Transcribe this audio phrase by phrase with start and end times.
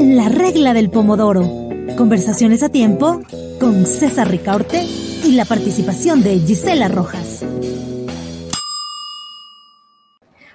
[0.00, 1.48] La regla del pomodoro.
[1.96, 3.20] Conversaciones a tiempo
[3.60, 7.44] con César Ricaurte y la participación de Gisela Rojas.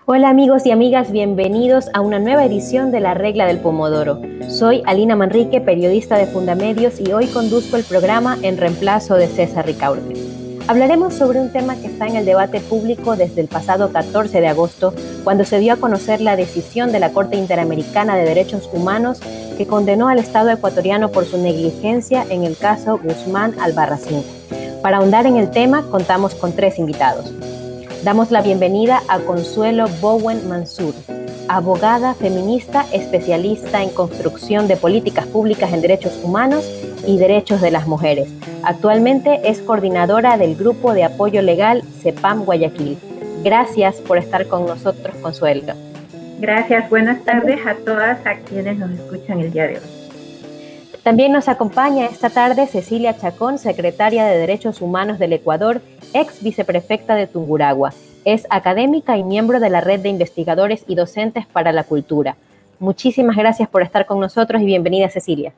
[0.05, 4.19] Hola amigos y amigas, bienvenidos a una nueva edición de La Regla del Pomodoro.
[4.49, 9.65] Soy Alina Manrique, periodista de Fundamedios y hoy conduzco el programa en reemplazo de César
[9.65, 10.30] Ricaurte.
[10.67, 14.47] Hablaremos sobre un tema que está en el debate público desde el pasado 14 de
[14.47, 14.93] agosto,
[15.23, 19.19] cuando se dio a conocer la decisión de la Corte Interamericana de Derechos Humanos
[19.57, 24.23] que condenó al Estado ecuatoriano por su negligencia en el caso Guzmán Albarracín.
[24.81, 27.31] Para ahondar en el tema, contamos con tres invitados.
[28.03, 30.95] Damos la bienvenida a Consuelo Bowen Mansur,
[31.47, 36.67] abogada feminista especialista en construcción de políticas públicas en derechos humanos
[37.05, 38.27] y derechos de las mujeres.
[38.63, 42.97] Actualmente es coordinadora del Grupo de Apoyo Legal CEPAM Guayaquil.
[43.43, 45.73] Gracias por estar con nosotros, Consuelo.
[46.39, 50.01] Gracias, buenas tardes a todas a quienes nos escuchan el día de hoy.
[51.03, 55.81] También nos acompaña esta tarde Cecilia Chacón, secretaria de Derechos Humanos del Ecuador,
[56.13, 57.93] ex viceprefecta de Tunguragua.
[58.25, 62.35] Es académica y miembro de la Red de Investigadores y Docentes para la Cultura.
[62.79, 65.53] Muchísimas gracias por estar con nosotros y bienvenida Cecilia.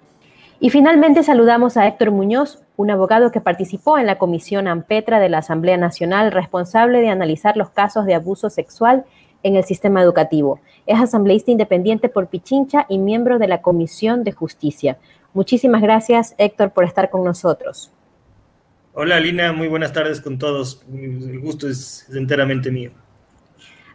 [0.60, 5.30] Y finalmente saludamos a Héctor Muñoz, un abogado que participó en la Comisión AMPETRA de
[5.30, 9.04] la Asamblea Nacional responsable de analizar los casos de abuso sexual
[9.44, 10.60] en el sistema educativo.
[10.86, 14.98] Es asambleísta independiente por Pichincha y miembro de la Comisión de Justicia.
[15.34, 17.92] Muchísimas gracias, Héctor, por estar con nosotros.
[18.96, 20.86] Hola, Lina, muy buenas tardes con todos.
[20.94, 22.92] El gusto es, enteramente mío.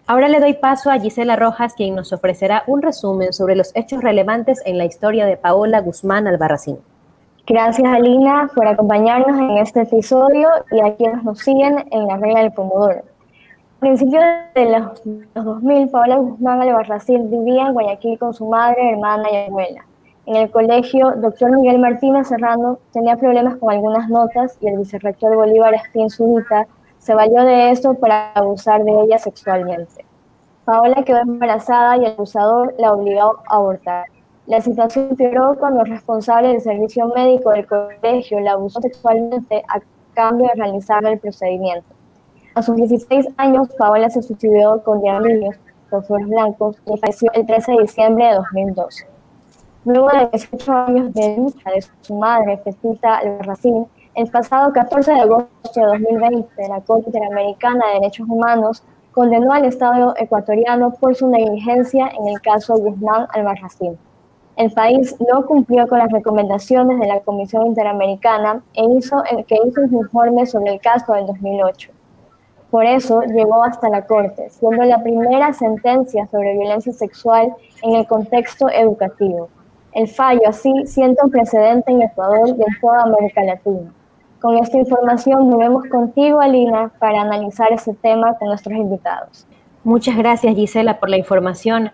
[0.08, 4.02] Ahora le doy paso a Gisela Rojas, quien nos ofrecerá un resumen sobre los hechos
[4.02, 6.78] relevantes en la historia de Paola Guzmán Albarracín.
[7.46, 12.40] Gracias, Alina, por acompañarnos en este episodio y a quienes nos siguen en la regla
[12.40, 13.04] del Pomodoro.
[13.76, 14.24] A principios
[14.56, 19.36] de los, los 2000, Paola Guzmán Albarracín vivía en Guayaquil con su madre, hermana y
[19.46, 19.84] abuela
[20.28, 25.34] en el colegio, doctor Miguel Martínez Serrano tenía problemas con algunas notas y el vicerrector
[25.34, 26.66] Bolívar Espín Zunita
[26.98, 30.04] se valió de esto para abusar de ella sexualmente.
[30.66, 34.04] Paola quedó embarazada y el abusador la obligó a abortar.
[34.44, 39.80] La situación empeoró cuando el responsable del servicio médico del colegio la abusó sexualmente a
[40.12, 41.88] cambio de realizar el procedimiento.
[42.54, 45.56] A sus 16 años, Paola se suicidó con diablios,
[45.88, 49.17] con flores blancos, y falleció el 13 de diciembre de 2012.
[49.84, 55.20] Luego de 18 años de lucha de su madre, Festita Albarracín, el pasado 14 de
[55.20, 61.28] agosto de 2020, la Corte Interamericana de Derechos Humanos condenó al Estado ecuatoriano por su
[61.28, 63.96] negligencia en el caso Guzmán Albarracín.
[64.56, 69.80] El país no cumplió con las recomendaciones de la Comisión Interamericana e hizo, que hizo
[69.82, 71.92] un informe sobre el caso del 2008.
[72.72, 78.06] Por eso llegó hasta la Corte, siendo la primera sentencia sobre violencia sexual en el
[78.08, 79.48] contexto educativo.
[79.98, 83.92] El fallo así sienta un precedente en Ecuador y en toda América Latina.
[84.40, 89.44] Con esta información volvemos contigo, Alina, para analizar ese tema con nuestros invitados.
[89.82, 91.90] Muchas gracias, Gisela, por la información.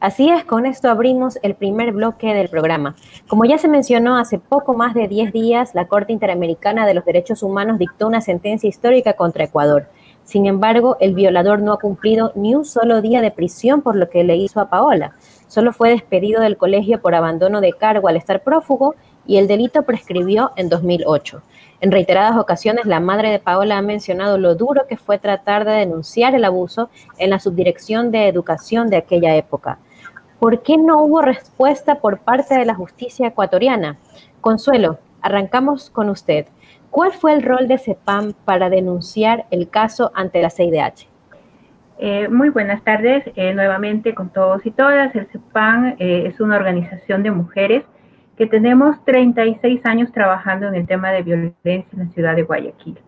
[0.00, 2.96] Así es, con esto abrimos el primer bloque del programa.
[3.28, 7.04] Como ya se mencionó, hace poco más de 10 días, la Corte Interamericana de los
[7.04, 9.86] Derechos Humanos dictó una sentencia histórica contra Ecuador.
[10.24, 14.10] Sin embargo, el violador no ha cumplido ni un solo día de prisión por lo
[14.10, 15.14] que le hizo a Paola.
[15.48, 18.94] Solo fue despedido del colegio por abandono de cargo al estar prófugo
[19.26, 21.42] y el delito prescribió en 2008.
[21.80, 25.72] En reiteradas ocasiones, la madre de Paola ha mencionado lo duro que fue tratar de
[25.72, 29.78] denunciar el abuso en la subdirección de educación de aquella época.
[30.38, 33.98] ¿Por qué no hubo respuesta por parte de la justicia ecuatoriana?
[34.40, 36.46] Consuelo, arrancamos con usted.
[36.90, 41.08] ¿Cuál fue el rol de CEPAM para denunciar el caso ante la CIDH?
[41.98, 45.14] Eh, muy buenas tardes eh, nuevamente con todos y todas.
[45.14, 47.84] El CEPAN eh, es una organización de mujeres
[48.36, 52.98] que tenemos 36 años trabajando en el tema de violencia en la ciudad de Guayaquil.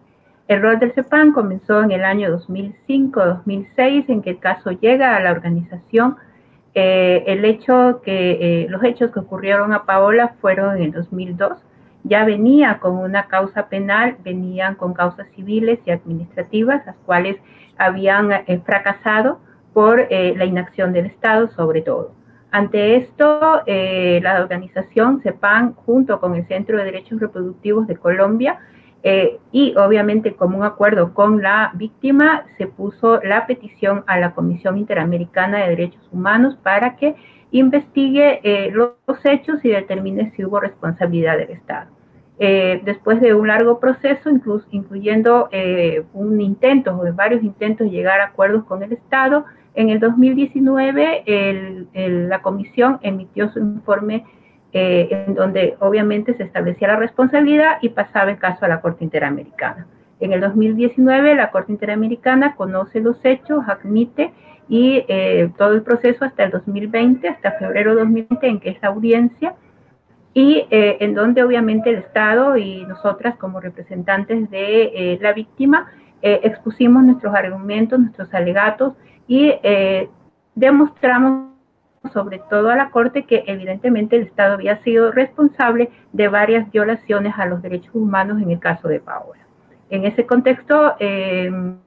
[0.46, 5.20] El rol del CEPAN comenzó en el año 2005-2006 en que el caso llega a
[5.20, 6.16] la organización.
[6.74, 11.58] el hecho que los hechos que ocurrieron a Paola fueron en el 2002
[12.04, 17.36] ya venía con una causa penal, venían con causas civiles y administrativas, las cuales
[17.78, 19.40] habían eh, fracasado
[19.72, 22.12] por eh, la inacción del Estado sobre todo.
[22.50, 28.58] Ante esto, eh, la organización CEPAN, junto con el Centro de Derechos Reproductivos de Colombia,
[29.52, 34.76] y obviamente como un acuerdo con la víctima, se puso la petición a la Comisión
[34.76, 37.14] Interamericana de Derechos Humanos para que
[37.52, 38.40] investigue
[38.72, 41.97] los hechos y determine si hubo responsabilidad del Estado.
[42.40, 44.30] Eh, después de un largo proceso,
[44.70, 49.44] incluyendo eh, un intento o varios intentos de llegar a acuerdos con el Estado,
[49.74, 51.86] En el 2019,
[52.28, 54.24] la comisión emitió su informe
[54.74, 59.02] eh, en donde obviamente se establecía la responsabilidad y pasaba el caso a la Corte
[59.02, 59.86] Interamericana.
[60.20, 64.30] En el 2019, la Corte Interamericana conoce los hechos, admite
[64.68, 68.84] y eh, todo el proceso hasta el 2020, hasta febrero de 2020, en que es
[68.84, 69.54] audiencia,
[70.38, 75.90] y eh, en donde obviamente el Estado y nosotras como representantes de eh, la víctima
[76.22, 78.94] expusimos nuestros argumentos, nuestros alegatos
[79.28, 79.52] y
[80.56, 81.52] demostramos
[82.12, 87.34] sobre todo a la Corte que evidentemente el Estado había sido responsable de varias violaciones
[87.36, 89.42] a los derechos humanos en el caso de Paola.
[89.90, 91.78] En ese contexto, en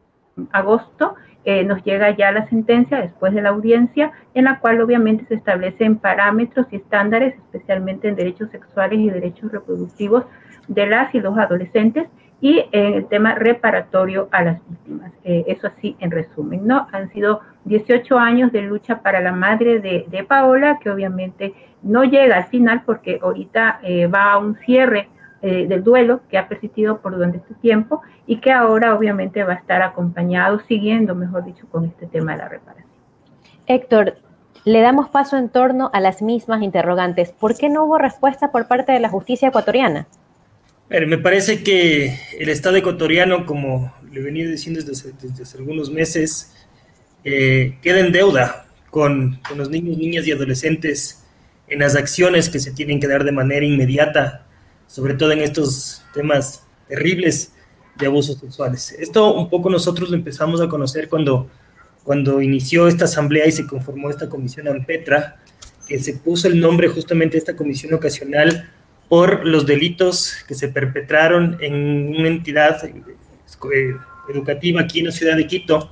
[0.51, 5.25] agosto, eh, nos llega ya la sentencia después de la audiencia, en la cual obviamente
[5.25, 10.25] se establecen parámetros y estándares, especialmente en derechos sexuales y derechos reproductivos
[10.67, 12.07] de las y los adolescentes,
[12.41, 15.11] y en el tema reparatorio a las víctimas.
[15.23, 16.87] Eh, eso así en resumen, ¿no?
[16.91, 21.53] Han sido 18 años de lucha para la madre de, Paola, que obviamente
[21.83, 25.07] no llega al final porque ahorita eh, va a un cierre
[25.43, 29.53] eh, del duelo que ha persistido por durante este tiempo y que ahora obviamente va
[29.53, 32.87] a estar acompañado, siguiendo, mejor dicho, con este tema de la reparación.
[33.65, 34.17] Héctor,
[34.65, 37.31] le damos paso en torno a las mismas interrogantes.
[37.31, 40.07] ¿Por qué no hubo respuesta por parte de la justicia ecuatoriana?
[41.07, 46.53] me parece que el Estado ecuatoriano, como le he venido diciendo desde, hace algunos meses,
[47.23, 51.25] eh, queda en deuda con, con, los niños, niñas y adolescentes
[51.67, 54.45] en las acciones que se tienen que dar de manera inmediata
[54.91, 57.53] sobre todo en estos temas terribles
[57.97, 58.93] de abusos sexuales.
[58.99, 61.49] Esto un poco nosotros lo empezamos a conocer cuando,
[62.03, 65.37] cuando inició esta asamblea y se conformó esta comisión AMPETRA,
[65.87, 68.69] que se puso el nombre justamente de esta comisión ocasional
[69.07, 73.95] por los delitos que se perpetraron en una entidad eh,
[74.29, 75.89] educativa aquí en la ciudad de Quito,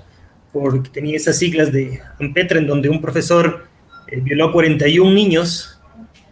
[0.52, 3.66] porque tenía esas siglas de AMPETRA, en donde un profesor
[4.08, 5.79] eh, violó a 41 niños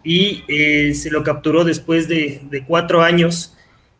[0.04, 3.56] y eh, se lo capturó después de, cuatro años,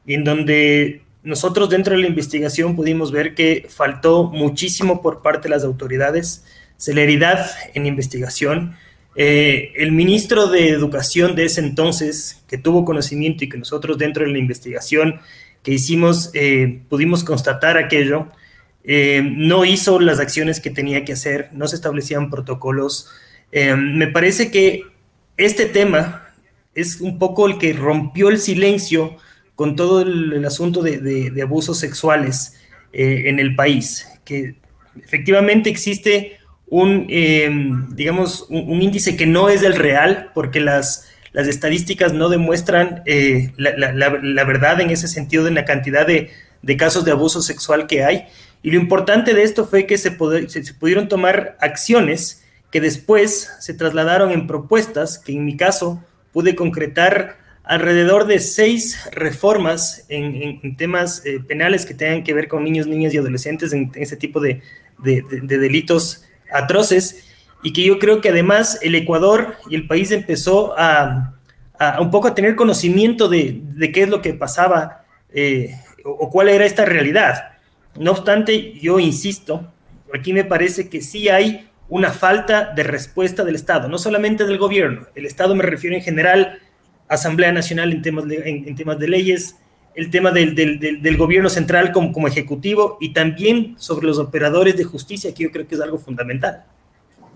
[0.07, 5.55] en donde nosotros dentro de la investigación pudimos ver que faltó muchísimo por parte de
[5.55, 6.45] las autoridades,
[6.77, 8.77] celeridad en investigación.
[9.17, 14.25] Eh, el ministro de Educación de ese entonces, que tuvo conocimiento y que nosotros dentro
[14.25, 15.21] de la investigación
[15.63, 18.29] que hicimos eh, pudimos constatar aquello,
[19.23, 23.11] no hizo las acciones que tenía que hacer, no se establecían protocolos.
[23.53, 24.85] me parece que
[25.39, 26.29] este tema
[26.75, 29.17] es un poco el que rompió el silencio
[29.55, 32.55] con todo el, asunto de, abusos sexuales
[32.93, 34.57] eh, en el país, que
[35.03, 41.49] efectivamente existe un, em, digamos, un, índice que no es el real, porque las, las
[41.49, 46.31] estadísticas no demuestran eh, la, verdad en ese sentido de la cantidad de,
[46.77, 48.27] casos de abuso sexual que hay.
[48.63, 50.17] Y lo importante de esto fue que se,
[50.49, 56.55] se pudieron tomar acciones que después se trasladaron en propuestas que en mi caso pude
[56.55, 62.87] concretar alrededor de seis reformas en, temas eh, penales que tengan que ver con niños,
[62.87, 64.63] niñas y adolescentes en, ese tipo de,
[64.99, 67.25] delitos atroces
[67.63, 71.35] y que yo creo que además el Ecuador y el país empezó a,
[72.01, 73.63] un poco a tener conocimiento de,
[73.93, 75.75] qué es lo que pasaba eh,
[76.05, 77.53] o cuál era esta realidad.
[77.99, 79.71] No obstante, yo insisto,
[80.15, 84.59] aquí me parece que sí hay una falta de respuesta del Estado, no solamente del
[84.59, 85.07] gobierno.
[85.15, 86.59] El Estado me refiero en general
[87.09, 89.57] Asamblea Nacional en temas de, en, temas de leyes,
[89.95, 94.85] el tema del, del, gobierno central como, como ejecutivo y también sobre los operadores de
[94.85, 96.65] justicia, que yo creo que es algo fundamental.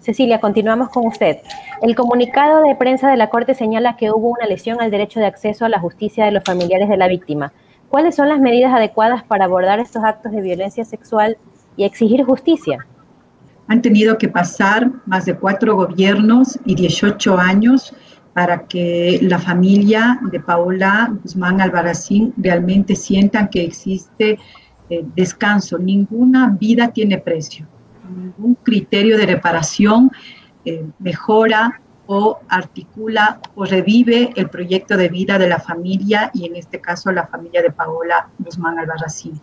[0.00, 1.38] Cecilia, continuamos con usted.
[1.80, 5.26] El comunicado de prensa de la Corte señala que hubo una lesión al derecho de
[5.26, 7.52] acceso a la justicia de los familiares de la víctima.
[7.88, 11.38] ¿Cuáles son las medidas adecuadas para abordar estos actos de violencia sexual
[11.76, 12.86] y exigir justicia?
[13.68, 17.94] Han tenido que pasar más de cuatro gobiernos y 18 años
[18.32, 24.38] para que la familia de Paola Guzmán Albarracín realmente sientan que existe
[24.88, 25.78] eh, descanso.
[25.78, 27.66] Ninguna vida tiene precio.
[28.14, 30.10] Ningún criterio de reparación
[30.64, 36.56] eh, mejora o articula o revive el proyecto de vida de la familia y en
[36.56, 39.40] este caso la familia de Paola Guzmán Albarracín.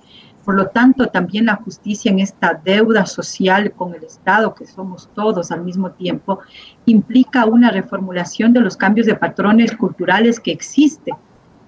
[0.50, 5.08] Por lo tanto, también la justicia en esta deuda social con el Estado, que somos
[5.14, 6.40] todos al mismo tiempo,
[6.88, 11.14] implica una reformulación de los cambios de patrones culturales que existen,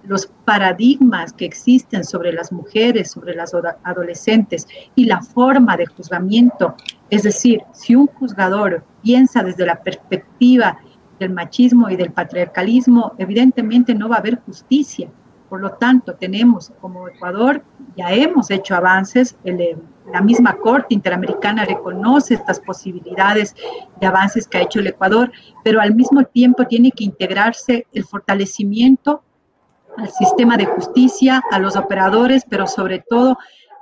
[0.03, 6.73] los paradigmas que existen sobre las mujeres, sobre las adolescentes y la forma de juzgamiento.
[7.11, 10.79] Es decir, si un juzgador piensa desde la perspectiva
[11.19, 15.07] del machismo y del patriarcalismo, evidentemente no va a haber justicia
[15.51, 17.61] por lo tanto, tenemos como Ecuador,
[17.97, 19.77] ya hemos hecho avances, el,
[20.09, 23.53] la misma Corte Interamericana reconoce estas posibilidades
[23.99, 25.29] de avances que ha hecho el Ecuador,
[25.61, 29.23] pero al mismo tiempo tiene que integrarse el fortalecimiento
[29.97, 33.37] al sistema de justicia, a los operadores, pero sobre todo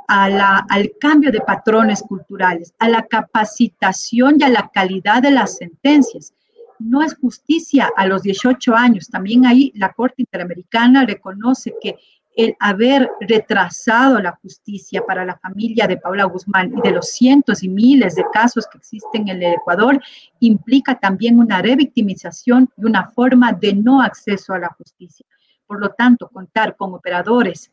[0.07, 6.33] al cambio de patrones culturales, a la capacitación y a la calidad de las sentencias.
[6.79, 9.07] No es justicia a los 18 años.
[9.09, 11.95] También ahí la Corte Interamericana reconoce que
[12.35, 17.63] el haber retrasado la justicia para la familia de Paula Guzmán y de los cientos
[17.63, 20.01] y miles de casos que existen en el Ecuador
[20.39, 25.25] implica también una revictimización y una forma de no acceso a la justicia.
[25.67, 27.71] Por lo tanto, contar con operadores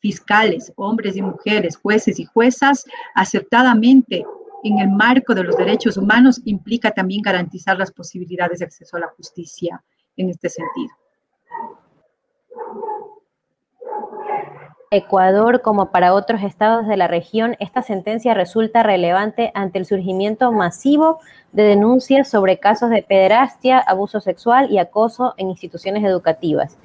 [0.00, 2.84] fiscales, hombres y mujeres, jueces y juezas,
[3.14, 4.24] acertadamente
[4.62, 9.00] en el marco de los derechos humanos implica también garantizar las posibilidades de acceso a
[9.00, 9.82] la justicia
[10.16, 10.94] en este sentido.
[14.94, 20.52] Ecuador como para otros estados de la región, esta sentencia resulta relevante ante el surgimiento
[20.52, 21.18] masivo
[21.52, 26.78] de denuncias sobre casos de pederastia, abuso sexual y acoso en instituciones educativas,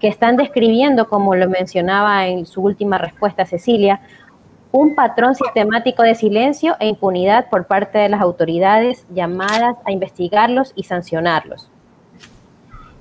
[0.00, 4.00] que están describiendo, como lo mencionaba en su última respuesta Cecilia,
[4.72, 10.72] un patrón sistemático de silencio e impunidad por parte de las autoridades llamadas a investigarlos
[10.74, 11.70] y sancionarlos.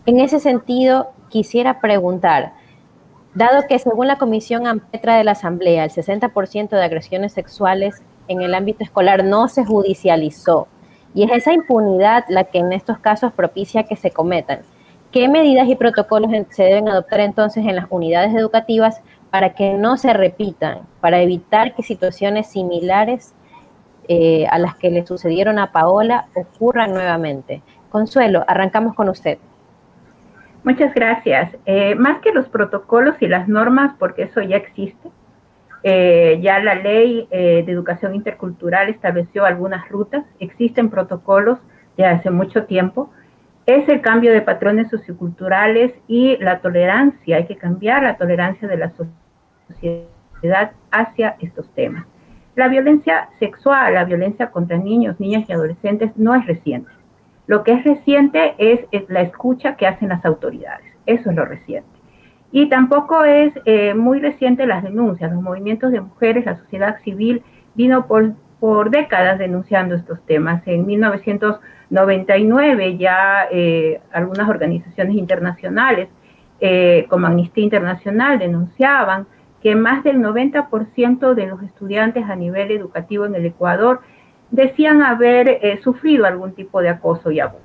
[0.06, 2.54] En ese sentido, quisiera preguntar,
[3.34, 8.42] Dado que según la Comisión Ampetra de la Asamblea, el 60% de agresiones sexuales en
[8.42, 10.68] el ámbito escolar no se judicializó,
[11.14, 14.64] y es esa impunidad la que en estos casos propicia que se cometan.
[15.14, 19.02] ¿Qué medidas y protocolos se deben adoptar entonces en las unidades educativas
[19.32, 23.34] para que no se repitan, para evitar que situaciones similares
[24.08, 27.64] eh, a las que le sucedieron a Paola ocurran nuevamente?
[27.90, 29.38] Consuelo, arrancamos con usted.
[30.66, 31.56] Muchas gracias.
[31.66, 35.10] Eh, más que los protocolos y las normas, porque eso ya existe,
[35.84, 41.58] eh, ya la ley de educación intercultural estableció algunas rutas, existen protocolos
[41.98, 43.10] de hace mucho tiempo,
[43.66, 48.78] es el cambio de patrones socioculturales y la tolerancia, hay que cambiar la tolerancia de
[48.78, 49.21] la sociedad
[50.92, 52.06] hacia estos temas.
[52.56, 56.92] La violencia sexual, la violencia contra niños, niñas y adolescentes no es reciente
[57.52, 60.86] lo que es reciente es, la escucha que hacen las autoridades.
[61.06, 61.90] Eso es lo reciente.
[62.54, 65.34] Y tampoco es eh, muy reciente las denuncias.
[65.34, 67.44] Los movimientos de mujeres, la sociedad civil
[67.76, 70.66] vino por, por décadas denunciando estos temas.
[70.66, 76.08] En 1999 ya eh, algunas organizaciones internacionales
[76.62, 79.28] eh, como Amnistía Internacional denunciaban
[79.62, 84.02] que más del 90% de los estudiantes a nivel educativo en el Ecuador
[84.50, 87.64] decían haber eh, sufrido algún tipo de acoso y abuso.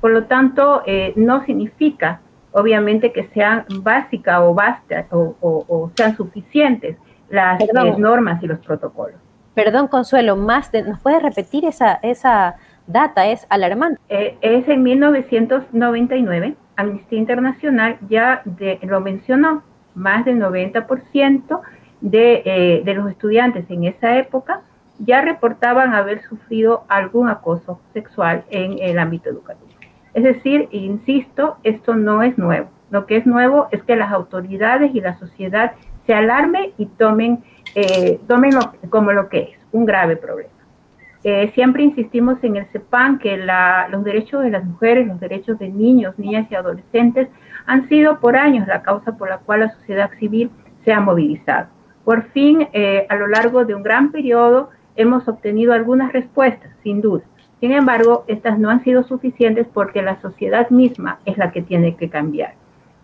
[0.00, 2.20] Por lo tanto, eh, no significa,
[2.52, 6.96] obviamente, que sean básicas o, basta, o, sean suficientes
[7.30, 7.68] las eh,
[7.98, 9.16] normas y los protocolos.
[9.54, 13.26] Perdón, Consuelo, más ¿nos puedes repetir esa, esa data?
[13.26, 14.00] Es alarmante.
[14.08, 18.42] es en 1999, Amnistía Internacional ya
[18.82, 19.64] lo mencionó,
[19.98, 21.60] más del 90%
[22.00, 24.62] de, de los estudiantes en esa época
[24.98, 29.68] ya reportaban haber sufrido algún acoso sexual en el ámbito educativo.
[30.14, 32.68] Es decir, insisto, esto no es nuevo.
[32.90, 35.72] Lo que es nuevo es que las autoridades y la sociedad
[36.06, 38.18] se alarmen y tomen, eh,
[38.88, 40.50] como lo que es, un grave problema.
[41.30, 45.68] Eh, siempre insistimos en el CEPAN que los derechos de las mujeres, los derechos de
[45.68, 47.28] niños, niñas y adolescentes
[47.66, 50.50] han sido por años la causa por la cual la sociedad civil
[50.86, 51.66] se ha movilizado.
[52.02, 57.02] Por fin, eh, a lo largo de un gran periodo, hemos obtenido algunas respuestas, sin
[57.02, 57.24] duda.
[57.60, 61.94] Sin embargo, estas no han sido suficientes porque la sociedad misma es la que tiene
[61.96, 62.54] que cambiar.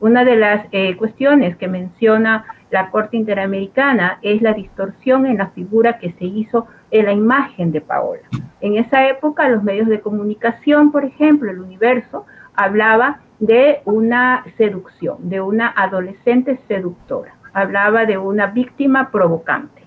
[0.00, 5.48] Una de las eh, cuestiones que menciona la Corte Interamericana es la distorsión en la
[5.48, 8.22] figura que se hizo en la imagen de Paola.
[8.60, 12.24] En esa época, los medios de comunicación, por ejemplo, el universo,
[12.54, 19.82] hablaba de una seducción, de una adolescente seductora, hablaba de una víctima provocante.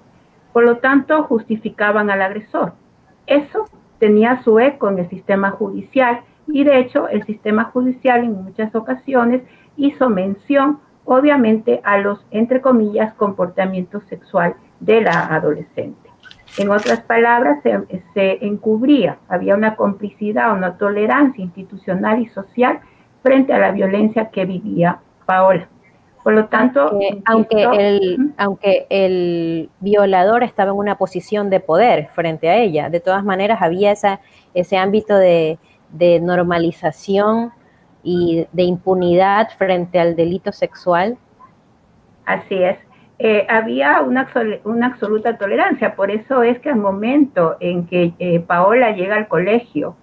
[0.51, 2.73] Por lo tanto, justificaban al agresor.
[3.25, 8.43] Eso tenía su eco en el sistema judicial y de hecho el sistema judicial en
[8.43, 9.43] muchas ocasiones
[9.77, 16.06] hizo mención obviamente a los, entre comillas, comportamientos sexual de la adolescente.
[16.57, 17.79] En otras palabras, se,
[18.13, 22.79] se, encubría, había una complicidad, una tolerancia institucional y social
[23.21, 25.67] frente a la violencia que vivía Paola.
[26.27, 32.49] Por lo tanto, aunque, el, aunque el violador estaba en una posición de poder frente
[32.49, 34.19] a ella, de todas maneras había esa,
[34.53, 35.57] ese ámbito de,
[36.21, 37.53] normalización
[38.03, 41.17] y de impunidad frente al delito sexual.
[42.25, 42.77] Así es.
[43.19, 44.27] Eh, había una,
[44.63, 45.95] una, absoluta tolerancia.
[45.95, 49.95] Por eso es que al momento en que eh, Paola llega al colegio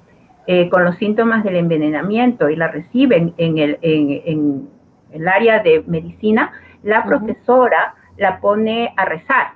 [0.47, 4.69] eh, con los síntomas del envenenamiento y la reciben en el, en,
[5.13, 6.53] el área de medicina,
[6.83, 9.53] la profesora la pone a rezar,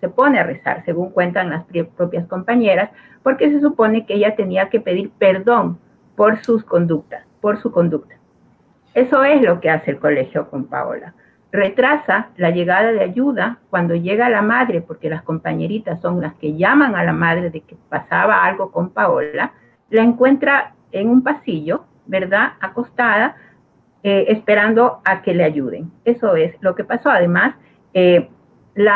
[0.00, 1.64] se pone a rezar, según cuentan las
[1.96, 2.90] propias compañeras,
[3.24, 5.78] porque se supone que ella tenía que pedir perdón
[6.14, 8.14] por sus conductas, por su conducta.
[8.94, 11.14] Eso es lo que hace el colegio con Paola
[11.52, 16.56] retrasa la llegada de ayuda cuando llega la madre, porque las compañeritas son las que
[16.56, 19.52] llaman a la madre de que pasaba algo con Paola,
[19.90, 22.54] la encuentra en un pasillo, ¿verdad?
[22.60, 23.36] Acostada,
[24.02, 25.92] eh, esperando a que le ayuden.
[26.06, 27.10] Eso es lo que pasó.
[27.10, 27.54] Además,
[27.92, 28.28] eh,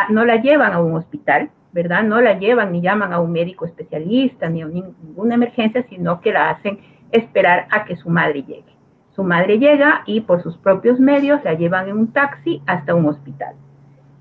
[0.08, 2.02] no la llevan a un hospital, ¿verdad?
[2.04, 6.32] No la llevan ni llaman a un médico especialista ni a ninguna emergencia, sino que
[6.32, 6.80] la hacen
[7.12, 8.75] esperar a que su madre llegue.
[9.16, 13.06] Su madre llega y por sus propios medios la llevan en un taxi hasta un
[13.06, 13.54] hospital.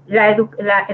[0.07, 0.37] La,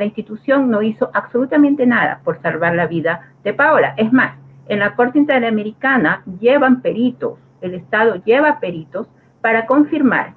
[0.03, 3.93] institución no hizo absolutamente nada por salvar la vida de Paola.
[3.97, 4.33] Es más,
[4.67, 9.07] en la Corte Interamericana llevan peritos, el Estado lleva peritos
[9.39, 10.33] para confirmar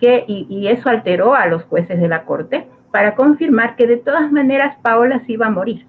[0.00, 3.98] que, y, y, eso alteró a los jueces de la Corte, para confirmar que de
[3.98, 5.86] todas maneras Paola se iba a morir.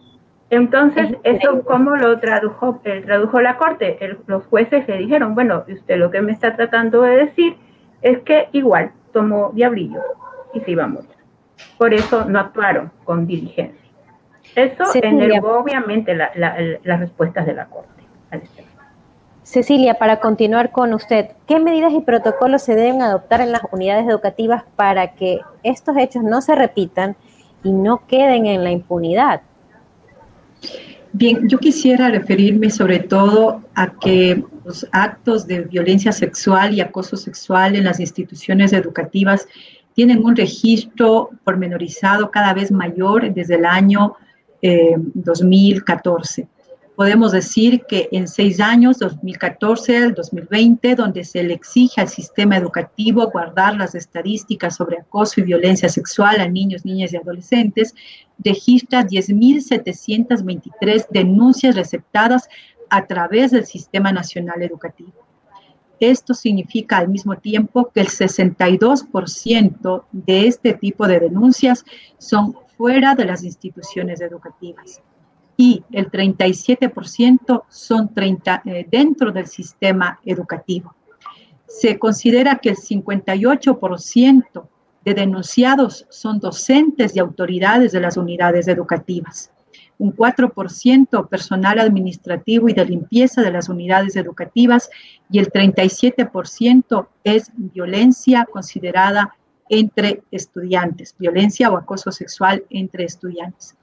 [0.49, 3.97] Entonces, eso cómo lo tradujo, el tradujo la corte.
[4.27, 7.57] los jueces le dijeron, bueno, usted lo que me está tratando de decir
[8.01, 10.01] es que igual tomó diablillo
[10.53, 11.09] y se iba a morir.
[11.77, 13.87] Por eso no actuaron con diligencia.
[14.55, 18.03] Eso enervó obviamente las respuestas de la corte.
[19.43, 24.05] Cecilia, para continuar con usted, ¿qué medidas y protocolos se deben adoptar en las unidades
[24.07, 27.15] educativas para que estos hechos no se repitan
[27.63, 29.41] y no queden en la impunidad?
[31.19, 37.17] Bien, yo quisiera referirme sobre todo a que los actos de violencia sexual y acoso
[37.17, 39.47] sexual en las instituciones educativas
[39.95, 44.15] tienen un registro pormenorizado cada vez mayor desde el año
[44.61, 46.47] 2014.
[46.97, 52.57] Podemos decir que en seis años, 2014 al 2020, donde se le exige al sistema
[52.57, 57.93] educativo guardar las estadísticas sobre acoso y violencia sexual a niños, niñas y adolescentes,
[58.39, 62.49] registra 10.723 denuncias receptadas
[62.89, 65.13] a través del Sistema Nacional Educativo.
[65.99, 71.85] Esto significa al mismo tiempo que el 62% de este tipo de denuncias
[72.17, 75.03] son fuera de las instituciones educativas
[75.57, 80.95] y el 37% son 30, eh, dentro del sistema educativo.
[81.65, 84.67] Se considera que el 58%
[85.03, 89.51] de denunciados son docentes y autoridades de las unidades educativas.
[89.97, 94.89] Un 4% personal administrativo y de limpieza de las unidades educativas
[95.31, 99.33] y el 37% es violencia considerada
[99.69, 103.76] entre estudiantes, violencia o acoso sexual entre estudiantes.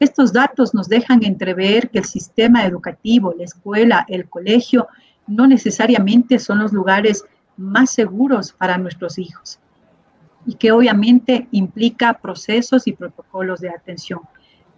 [0.00, 4.88] Estos datos nos dejan entrever que el sistema educativo, la escuela, el colegio,
[5.26, 7.24] no necesariamente son los lugares
[7.58, 9.60] más seguros para nuestros hijos
[10.46, 14.20] y que obviamente implica procesos y protocolos de atención.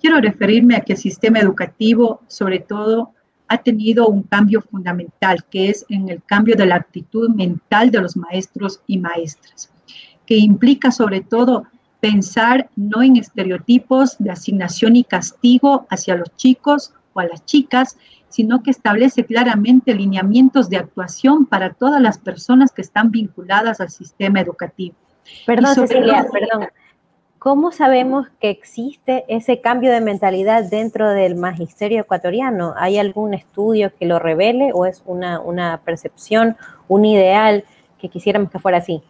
[0.00, 3.12] Quiero referirme a que el sistema educativo, sobre todo,
[3.46, 8.00] ha tenido un cambio fundamental, que es en el cambio de la actitud mental de
[8.00, 9.70] los maestros y maestras,
[10.26, 11.64] que implica sobre todo
[12.02, 17.96] pensar no en estereotipos de asignación y castigo hacia los chicos o a las chicas,
[18.28, 23.90] sino que establece claramente lineamientos de actuación para todas las personas que están vinculadas al
[23.90, 24.96] sistema educativo.
[25.46, 26.70] Perdón, Cecilia, perdón.
[27.38, 32.74] ¿Cómo sabemos que existe ese cambio de mentalidad dentro del magisterio ecuatoriano?
[32.76, 36.56] ¿Hay algún estudio que lo revele o es una, una percepción,
[36.88, 37.64] un ideal
[38.00, 39.02] que quisiéramos que fuera así?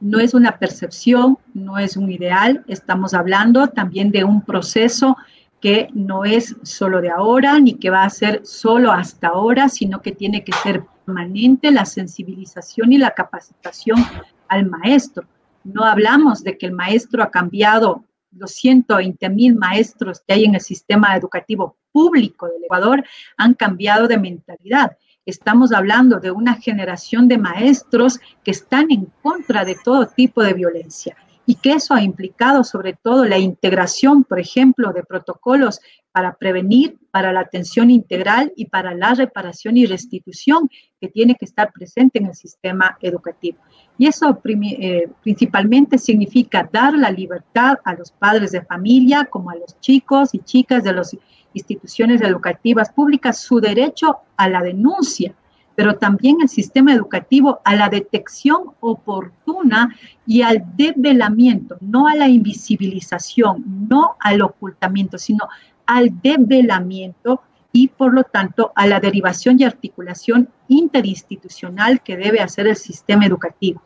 [0.00, 5.16] No es una percepción, no es un ideal, estamos hablando también de un proceso
[5.60, 10.00] que no es solo de ahora ni que va a ser solo hasta ahora, sino
[10.00, 14.04] que tiene que ser permanente la sensibilización y la capacitación
[14.46, 15.26] al maestro.
[15.64, 20.54] No hablamos de que el maestro ha cambiado los 120 mil maestros que hay en
[20.54, 23.04] el sistema educativo público del Ecuador,
[23.36, 24.96] han cambiado de mentalidad
[25.28, 30.54] Estamos hablando de una generación de maestros que están en contra de todo tipo de
[30.54, 35.80] violencia y que eso ha implicado sobre todo la integración, por ejemplo, de protocolos
[36.12, 41.44] para prevenir, para la atención integral y para la reparación y restitución que tiene que
[41.44, 43.58] estar presente en el sistema educativo.
[43.98, 49.56] Y eso eh, principalmente significa dar la libertad a los padres de familia, como a
[49.56, 51.14] los chicos y chicas de las
[51.54, 55.34] instituciones educativas públicas, su derecho a la denuncia
[55.78, 59.94] pero también el sistema educativo a la detección oportuna
[60.26, 65.48] y al develamiento, no a la invisibilización, no al ocultamiento, sino
[65.86, 72.66] al develamiento y por lo tanto a la derivación y articulación interinstitucional que debe hacer
[72.66, 73.80] el sistema educativo.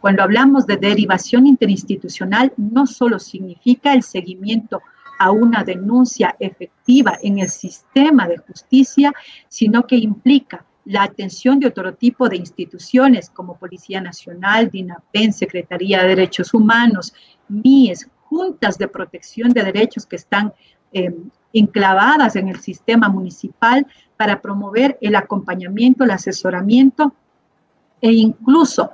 [0.00, 4.82] Cuando hablamos de derivación interinstitucional, no solo significa el seguimiento
[5.18, 9.12] a una denuncia efectiva en el sistema de justicia,
[9.48, 16.02] sino que implica la atención de otro tipo de instituciones como Policía Nacional, DINAPEN, Secretaría
[16.02, 17.12] de Derechos Humanos,
[17.48, 20.52] MIES, juntas de protección de derechos que están
[20.92, 21.14] eh,
[21.52, 27.14] enclavadas en el sistema municipal para promover el acompañamiento, el asesoramiento
[28.00, 28.92] e incluso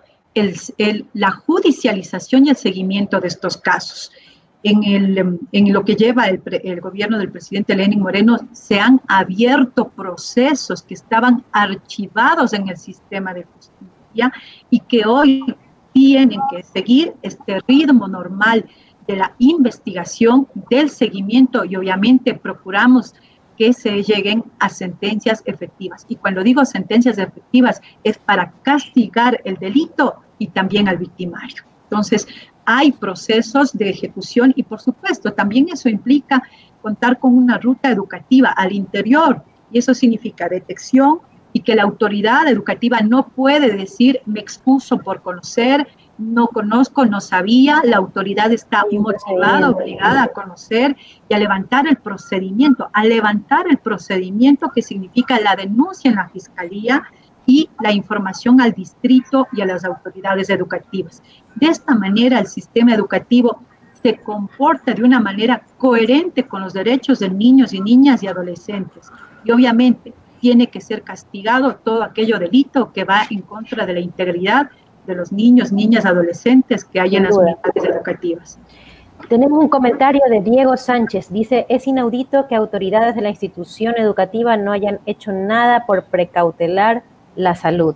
[1.13, 4.11] la judicialización y el seguimiento de estos casos.
[4.65, 9.01] En, el, en lo que lleva el, el, gobierno del presidente Lenin Moreno, se han
[9.09, 14.33] abierto procesos que estaban archivados en el sistema de justicia
[14.71, 15.57] y que hoy
[15.93, 18.65] tienen que seguir este ritmo normal
[19.07, 23.15] de la investigación, del seguimiento y obviamente procuramos
[23.59, 26.07] que se lleguen a sentencias efectivas.
[26.09, 31.63] Y cuando digo sentencias efectivas es para castigar el delito y también al victimario.
[31.85, 32.27] Entonces,
[32.65, 36.43] hay procesos de ejecución y por supuesto también eso implica
[36.81, 41.21] contar con una ruta educativa al interior y eso significa detección
[41.53, 45.87] y que la autoridad educativa no puede decir me expuso por conocer,
[46.19, 50.97] no conozco, no sabía, la autoridad está motivada, obligada a conocer
[51.29, 56.29] y a levantar el procedimiento, a levantar el procedimiento que significa la denuncia en la
[56.29, 57.03] fiscalía
[57.45, 61.23] y la información al distrito y a las autoridades educativas.
[61.55, 63.61] De esta manera, el sistema educativo
[64.03, 69.11] se comporta de una manera coherente con los derechos de niños y niñas y adolescentes.
[69.45, 74.01] Y obviamente tiene que ser castigado todo aquello delito que va en contra de la
[74.01, 74.71] integridad
[75.07, 78.59] de los niños, niñas, adolescentes que hay en las unidades educativas.
[79.29, 81.33] Tenemos un comentario de Diego Sánchez.
[81.33, 87.05] Dice, es inaudito que autoridades de la institución educativa no hayan hecho nada por precautelar
[87.37, 87.95] la salud.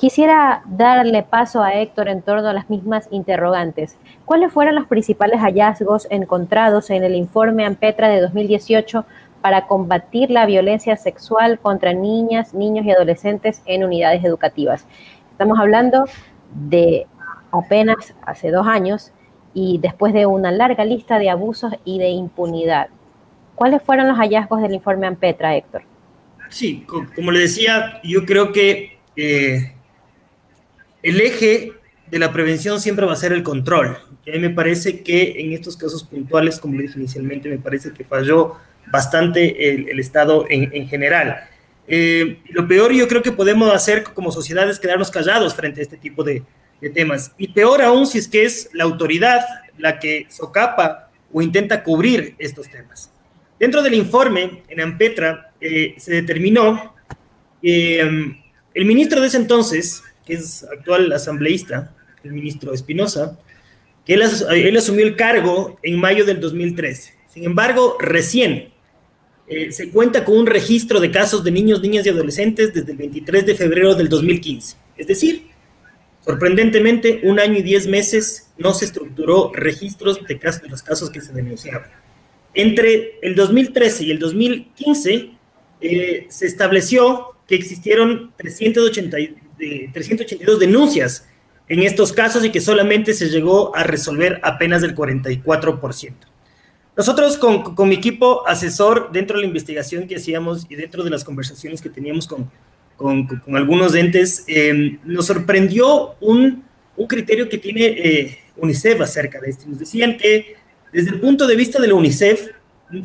[0.00, 3.98] Quisiera darle paso a Héctor en torno a las mismas interrogantes.
[4.24, 9.04] ¿Cuáles fueron los principales hallazgos encontrados en el informe AMPETRA de 2018
[9.42, 14.86] para combatir la violencia sexual contra niñas, niños y adolescentes en unidades educativas?
[15.32, 16.06] Estamos hablando
[16.54, 17.06] de
[17.52, 19.12] apenas hace dos años
[19.52, 22.88] y después de una larga lista de abusos y de impunidad.
[23.54, 25.82] ¿Cuáles fueron los hallazgos del informe AMPETRA, Héctor?
[26.48, 29.74] Sí, como le decía, yo creo que eh,
[31.02, 31.72] el eje
[32.10, 33.96] de la prevención siempre va a ser el control.
[34.26, 38.04] A mí me parece que en estos casos puntuales, como dije inicialmente, me parece que
[38.04, 38.56] falló
[38.90, 41.48] bastante el, Estado en general.
[41.92, 45.82] Eh, lo peor yo creo que podemos hacer como sociedad es quedarnos callados frente a
[45.82, 46.44] este tipo de,
[46.94, 47.34] temas.
[47.36, 49.44] Y peor aún si es que es la autoridad
[49.76, 53.12] la que socapa o intenta cubrir estos temas.
[53.58, 56.94] Dentro del informe, en Ampetra, eh, se determinó
[57.60, 58.34] que um,
[58.72, 63.36] el ministro de ese entonces, que es actual asambleísta, el ministro Espinosa,
[64.06, 64.22] que él,
[64.76, 67.14] asumió el cargo en mayo del 2013.
[67.28, 68.72] Sin embargo, recién,
[69.48, 72.98] eh, se cuenta con un registro de casos de niños, niñas y adolescentes desde el
[72.98, 74.76] 23 de febrero del 2015.
[74.96, 75.48] Es decir,
[76.24, 81.32] sorprendentemente, un año y diez meses no se estructuró registros de los casos que se
[81.32, 81.90] denunciaban.
[82.54, 85.30] Entre el 2013 y el 2015
[85.80, 89.16] eh, se estableció que existieron 380,
[89.92, 91.26] 382 denuncias
[91.68, 96.14] en estos casos y que solamente se llegó a resolver apenas el 44%.
[96.96, 101.24] Nosotros con, mi equipo asesor dentro de la investigación que hacíamos y dentro de las
[101.24, 102.50] conversaciones que teníamos con,
[103.54, 106.64] algunos entes, em, nos sorprendió un,
[107.08, 109.64] criterio que tiene eh, UNICEF acerca de esto.
[109.66, 110.56] Nos decían que
[110.92, 112.48] desde el punto de vista de la UNICEF,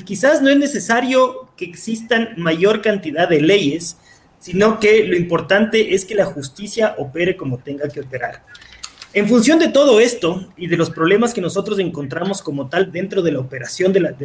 [0.04, 3.98] quizás no es necesario que existan mayor cantidad de leyes,
[4.46, 8.44] sino que lo importante es que la justicia opere como tenga que operar.
[9.12, 13.24] En función de todo esto y de los problemas que nosotros encontramos como tal dentro
[13.24, 14.16] de la operación de la,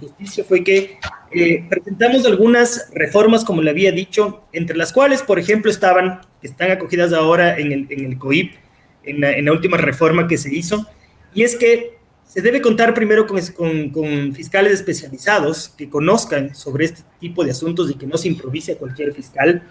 [0.00, 0.98] justicia fue que
[1.30, 6.70] eh, presentamos algunas reformas, como le había dicho, entre las cuales, por ejemplo, estaban, están
[6.70, 8.54] acogidas ahora en el, en el COIP,
[9.04, 10.86] en la, última reforma que se hizo,
[11.34, 11.95] y es que
[12.36, 13.40] se debe contar primero con,
[13.88, 18.72] con, fiscales especializados que conozcan sobre este tipo de asuntos y que no se improvise
[18.72, 19.62] a cualquier fiscal,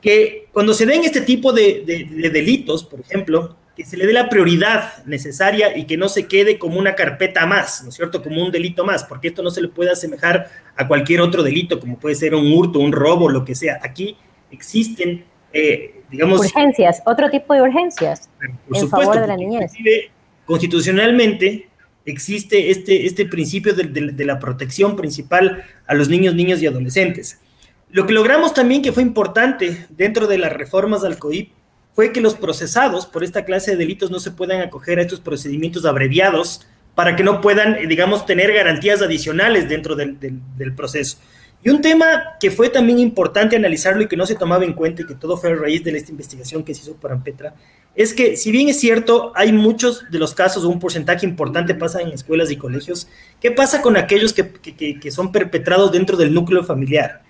[0.00, 4.12] que cuando se den este tipo de, de delitos, por ejemplo, que se le dé
[4.12, 8.22] la prioridad necesaria y que no se quede como una carpeta más, ¿no es cierto?
[8.22, 11.80] Como un delito más, porque esto no se le puede asemejar a cualquier otro delito,
[11.80, 13.80] como puede ser un hurto, un robo, lo que sea.
[13.82, 14.16] Aquí
[14.52, 16.38] existen eh, digamos...
[16.40, 18.28] Urgencias, otro tipo de urgencias
[18.72, 19.72] en favor de la niñez.
[20.44, 21.67] Constitucionalmente
[22.10, 27.38] existe este, este principio de, la protección principal a los niños, niños y adolescentes.
[27.90, 31.52] Lo que logramos también que fue importante dentro de las reformas al COIP
[31.94, 35.20] fue que los procesados por esta clase de delitos no se puedan acoger a estos
[35.20, 40.16] procedimientos abreviados para que no puedan, eh, digamos, tener garantías adicionales dentro del,
[40.76, 41.18] proceso.
[41.62, 45.02] Y un tema que fue también importante analizarlo y que no se tomaba en cuenta
[45.02, 47.54] y que todo fue a raíz de esta investigación que se hizo por Ampetra,
[47.96, 52.00] es que si bien es cierto, hay muchos de los casos, un porcentaje importante pasa
[52.00, 53.08] en escuelas y colegios,
[53.40, 57.22] ¿qué pasa con aquellos que, que, que son perpetrados dentro del núcleo familiar?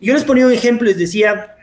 [0.00, 1.54] Y yo les ponía un ejemplo, les decía,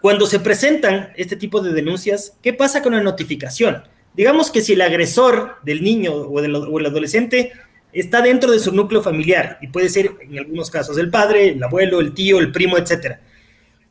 [0.00, 3.82] cuando se presentan este tipo de denuncias, ¿qué pasa con la notificación?
[4.14, 7.52] Digamos que si el agresor del niño o, del, el adolescente
[8.00, 11.62] está dentro de su núcleo familiar, y puede ser en algunos casos el padre, el
[11.62, 13.16] abuelo, el tío, el primo, etc.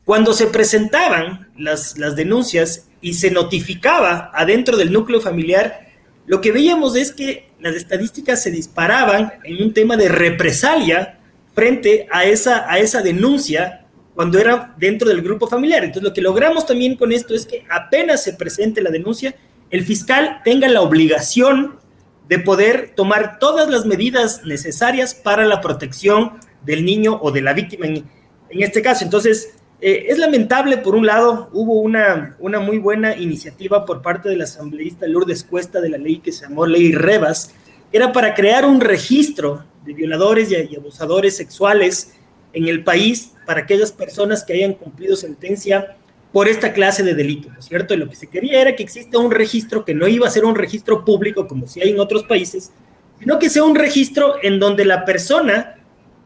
[0.04, 5.88] Cuando se presentaban las, las denuncias y se notificaba adentro del núcleo familiar,
[6.26, 11.18] lo que veíamos es que las estadísticas se disparaban en un tema de represalia
[11.54, 15.84] frente a esa, a esa denuncia cuando era dentro del grupo familiar.
[15.84, 19.34] Entonces, lo que logramos también con esto es que apenas se presente la denuncia,
[19.70, 21.78] el fiscal tenga la obligación
[22.28, 27.54] de poder tomar todas las medidas necesarias para la protección del niño o de la
[27.54, 28.04] víctima en,
[28.50, 29.04] este caso.
[29.04, 34.28] Entonces, eh, es lamentable, por un lado, hubo una, una muy buena iniciativa por parte
[34.28, 37.54] del asambleísta Lourdes Cuesta de la ley que se llamó Ley Rebas,
[37.92, 42.14] era para crear un registro de violadores y abusadores sexuales
[42.52, 45.96] en el país para aquellas personas que hayan cumplido sentencia
[46.32, 47.94] por esta clase de delitos, ¿no es cierto?
[47.94, 50.44] Y lo que se quería era que exista un registro que no iba a ser
[50.44, 52.72] un registro público como si hay en otros países,
[53.18, 55.76] sino que sea un registro en donde la persona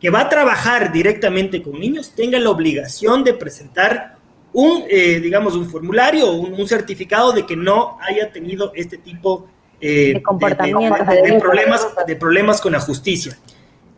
[0.01, 4.17] que va a trabajar directamente con niños tenga la obligación de presentar
[4.53, 9.47] un, eh, digamos, un formulario o un, certificado de que no haya tenido este tipo
[9.81, 13.39] eh, de, comportamientos, de, problemas, de problemas con la justicia.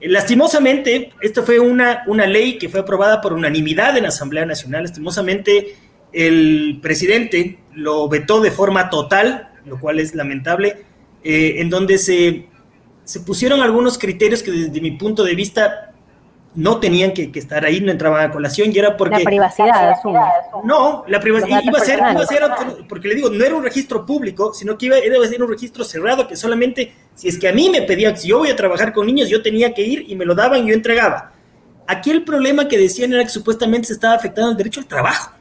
[0.01, 4.83] Lastimosamente, esta fue una, una ley que fue aprobada por unanimidad en la Asamblea Nacional.
[4.83, 5.75] Lastimosamente,
[6.15, 10.85] el presidente lo vetó de forma total, lo cual es lamentable,
[11.23, 12.47] eh, en donde se,
[13.05, 15.95] se pusieron algunos criterios que desde mi punto de vista
[16.55, 19.19] no tenían que, estar ahí, no entraban a colación y era porque...
[19.19, 19.97] La privacidad,
[20.63, 22.43] No, la privacidad iba a, ser, iba a ser,
[22.89, 25.85] porque le digo, no era un registro público, sino que iba, a ser un registro
[25.85, 28.93] cerrado que solamente, si es que a mí me pedían, si yo voy a trabajar
[28.93, 31.33] con niños, yo tenía que ir y me lo daban y yo entregaba.
[31.87, 35.34] Aquí el problema que decían era que supuestamente se estaba afectando el derecho al trabajo.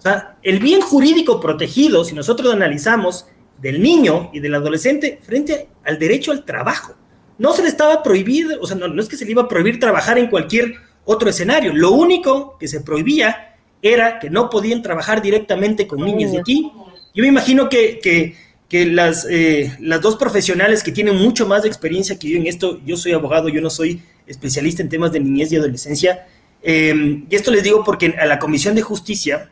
[0.00, 3.26] O sea, el bien jurídico protegido, si nosotros analizamos,
[3.60, 6.94] del niño y del adolescente frente al derecho al trabajo
[7.40, 9.80] no se le estaba prohibido, o sea, no, es que se le iba a prohibir
[9.80, 10.74] trabajar en cualquier
[11.06, 11.72] otro escenario.
[11.72, 16.70] Lo único que se prohibía era que no podían trabajar directamente con niños de aquí.
[17.14, 18.34] Yo me imagino que,
[18.70, 22.98] las, eh, las dos profesionales que tienen mucho más experiencia que yo en esto, yo
[22.98, 26.26] soy abogado, yo no soy especialista en temas de niñez y adolescencia,
[26.62, 29.50] eh, y esto les digo porque a la Comisión de Justicia,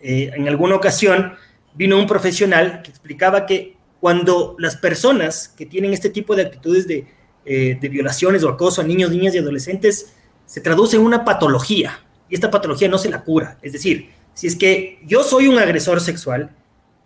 [0.00, 1.34] eh, en alguna ocasión,
[1.74, 6.86] vino un profesional que explicaba que cuando las personas que tienen este tipo de actitudes
[6.88, 7.06] de,
[7.44, 10.14] eh, de, violaciones o acoso a niños, niñas y adolescentes
[10.46, 13.58] se traduce en una patología y esta patología no se la cura.
[13.62, 16.50] Es decir, si es que yo soy un agresor sexual,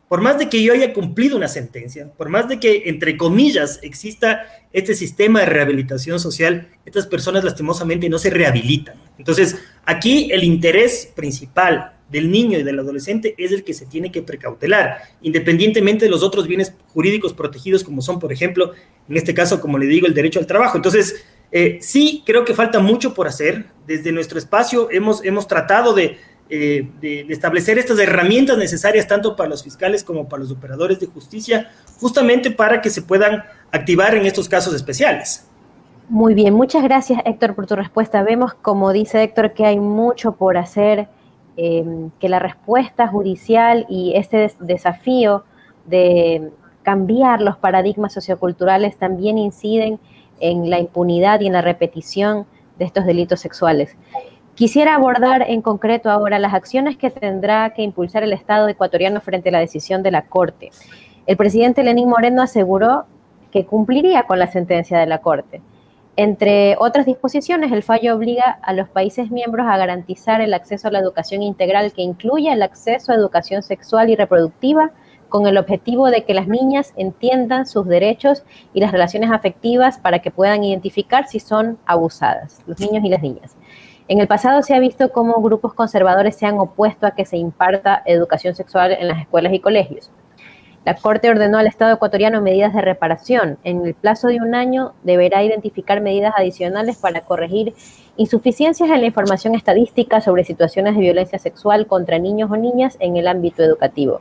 [0.09, 3.81] por más de que yo haya cumplido una sentencia, por más de que, entre comillas,
[3.83, 8.97] exista este sistema de rehabilitación social, estas personas lastimosamente no se rehabilitan.
[9.19, 14.13] Entonces, aquí el interés principal del niño y del adolescente es el que se tiene
[14.13, 18.73] que precautelar, independientemente de los otros bienes jurídicos protegidos, como son, por ejemplo,
[19.09, 20.77] en este caso, como le digo, el derecho al trabajo.
[20.77, 23.67] Entonces, eh, sí, creo que falta mucho por hacer.
[23.87, 26.19] Desde nuestro espacio hemos, hemos tratado de,
[26.51, 31.07] eh, de, establecer estas herramientas necesarias tanto para los fiscales como para los operadores de
[31.07, 35.47] justicia, justamente para que se puedan activar en estos casos especiales.
[36.09, 38.23] Muy bien, muchas gracias Héctor por tu respuesta.
[38.23, 41.09] Vemos, como dice Héctor, que hay mucho por hacer
[41.57, 45.45] Em, que la respuesta judicial y este desafío
[45.87, 46.51] de
[46.83, 50.01] cambiar los paradigmas socioculturales también inciden
[50.41, 52.45] en la impunidad y en la repetición
[52.77, 53.97] de estos delitos sexuales.
[54.57, 59.51] Quisiera abordar en concreto ahora las acciones que tendrá que impulsar el Estado ecuatoriano frente
[59.51, 60.73] a la decisión de la Corte.
[61.27, 63.05] El presidente Lenín Moreno aseguró
[63.53, 65.63] que cumpliría con la sentencia de la Corte.
[66.17, 70.93] Entre otras disposiciones, el fallo obliga a los países miembros a garantizar el acceso a
[70.93, 74.93] la educación integral que incluya el acceso a educación sexual y reproductiva
[75.29, 80.21] con el objetivo de que las niñas entiendan sus derechos y las relaciones afectivas para
[80.21, 83.57] que puedan identificar si son abusadas, los niños y las niñas.
[84.07, 87.39] En el pasado se ha visto cómo grupos conservadores se han opuesto a que se
[87.39, 90.13] imparta educación sexual en las escuelas y colegios.
[90.85, 93.57] La Corte ordenó al Estado ecuatoriano medidas de reparación.
[93.65, 97.75] En el plazo de un año deberá identificar medidas adicionales para corregir
[98.19, 103.17] insuficiencias en la información estadística sobre situaciones de violencia sexual contra niños o niñas en
[103.17, 104.21] el ámbito educativo.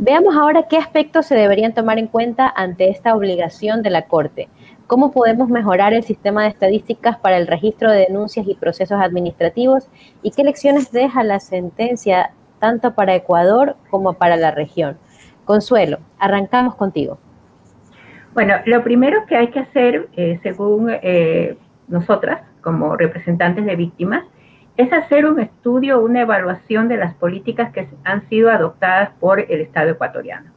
[0.00, 4.48] Veamos ahora qué aspectos se deberían tomar en cuenta ante esta obligación de la Corte.
[4.88, 9.86] ¿Cómo podemos mejorar el sistema de estadísticas para el registro de denuncias y procesos administrativos?
[10.24, 14.98] ¿Y qué lecciones deja la sentencia tanto para Ecuador como para la región?
[15.48, 17.18] Consuelo, arrancamos contigo.
[18.34, 21.56] Bueno, lo primero que hay que hacer, eh, según eh,
[21.88, 24.24] nosotras, como representantes de víctimas,
[24.76, 29.62] es hacer un estudio, una evaluación de las políticas que han sido adoptadas por el
[29.62, 30.50] Estado ecuatoriano.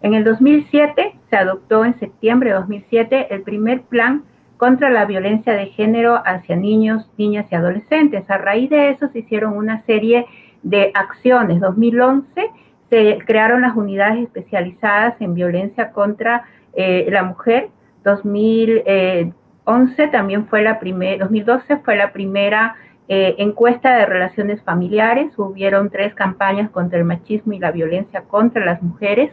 [0.00, 4.24] En el 2007 se adoptó en septiembre de 2007 el primer plan
[4.56, 8.24] contra la violencia de género hacia niños, niñas y adolescentes.
[8.30, 10.24] A raíz de eso se hicieron una serie
[10.62, 11.60] de acciones.
[11.60, 12.50] 2011
[12.90, 17.68] se crearon las unidades especializadas en violencia contra eh, la mujer.
[18.04, 22.76] 2011 también fue la primera, 2012 fue la primera
[23.08, 25.38] eh, encuesta de relaciones familiares.
[25.38, 29.32] Hubieron tres campañas contra el machismo y la violencia contra las mujeres.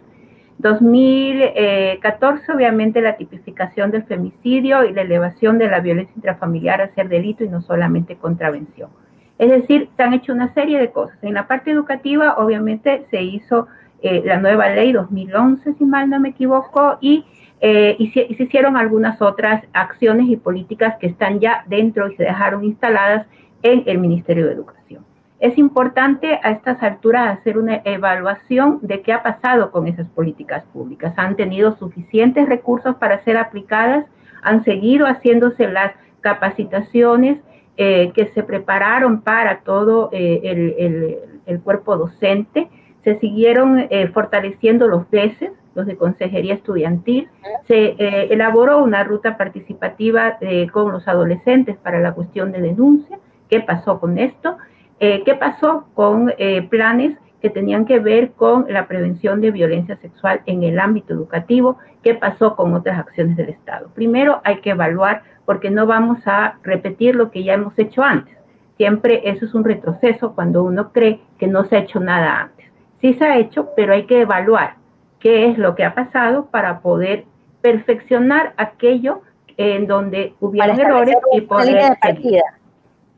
[0.58, 7.10] 2014, obviamente, la tipificación del femicidio y la elevación de la violencia intrafamiliar a ser
[7.10, 8.90] delito y no solamente contravención.
[9.38, 11.18] Es decir, se han hecho una serie de cosas.
[11.22, 13.68] En la parte educativa, obviamente, se hizo
[14.02, 19.22] eh, la nueva ley 2011, si mal no me equivoco, eh, y, se, hicieron algunas
[19.22, 23.26] otras acciones y políticas que están ya dentro y se dejaron instaladas
[23.64, 25.04] en el Ministerio de Educación.
[25.40, 30.64] Es importante a estas alturas hacer una evaluación de qué ha pasado con esas políticas
[30.72, 31.14] públicas.
[31.18, 34.06] ¿Han tenido suficientes recursos para ser aplicadas?
[34.44, 37.40] ¿Han seguido haciéndose las capacitaciones?
[37.78, 42.70] Eh, que se prepararon para todo eh, el, cuerpo docente,
[43.04, 47.28] se siguieron eh, fortaleciendo los DESES, los de consejería estudiantil,
[47.68, 47.96] se
[48.32, 50.38] elaboró una ruta participativa
[50.72, 54.56] con los adolescentes para la cuestión de denuncia, qué pasó con esto,
[55.00, 56.32] qué pasó con
[56.70, 61.78] planes que tenían que ver con la prevención de violencia sexual en el ámbito educativo,
[62.02, 63.92] qué pasó con otras acciones del Estado.
[63.94, 68.36] Primero hay que evaluar porque no vamos a repetir lo que ya hemos hecho antes.
[68.78, 72.66] Siempre eso es un retroceso cuando uno cree que no se ha hecho nada antes.
[73.00, 74.78] Sí se ha hecho, pero hay que evaluar
[75.20, 77.26] qué es lo que ha pasado para poder
[77.62, 79.22] perfeccionar aquello
[79.58, 82.44] en donde hubiera errores y poder línea de partida.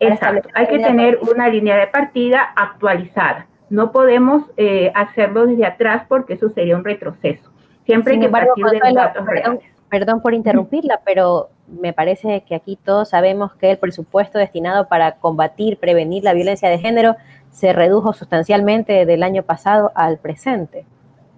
[0.01, 3.47] Exacto, hay que tener una línea de partida actualizada.
[3.69, 7.51] No podemos eh, hacerlo desde atrás porque eso sería un retroceso.
[7.85, 9.61] Siempre hay que partir de los datos reales.
[9.89, 15.13] Perdón por interrumpirla, pero me parece que aquí todos sabemos que el presupuesto destinado para
[15.13, 17.15] combatir, prevenir la violencia de género
[17.51, 20.85] se redujo sustancialmente del año pasado al presente.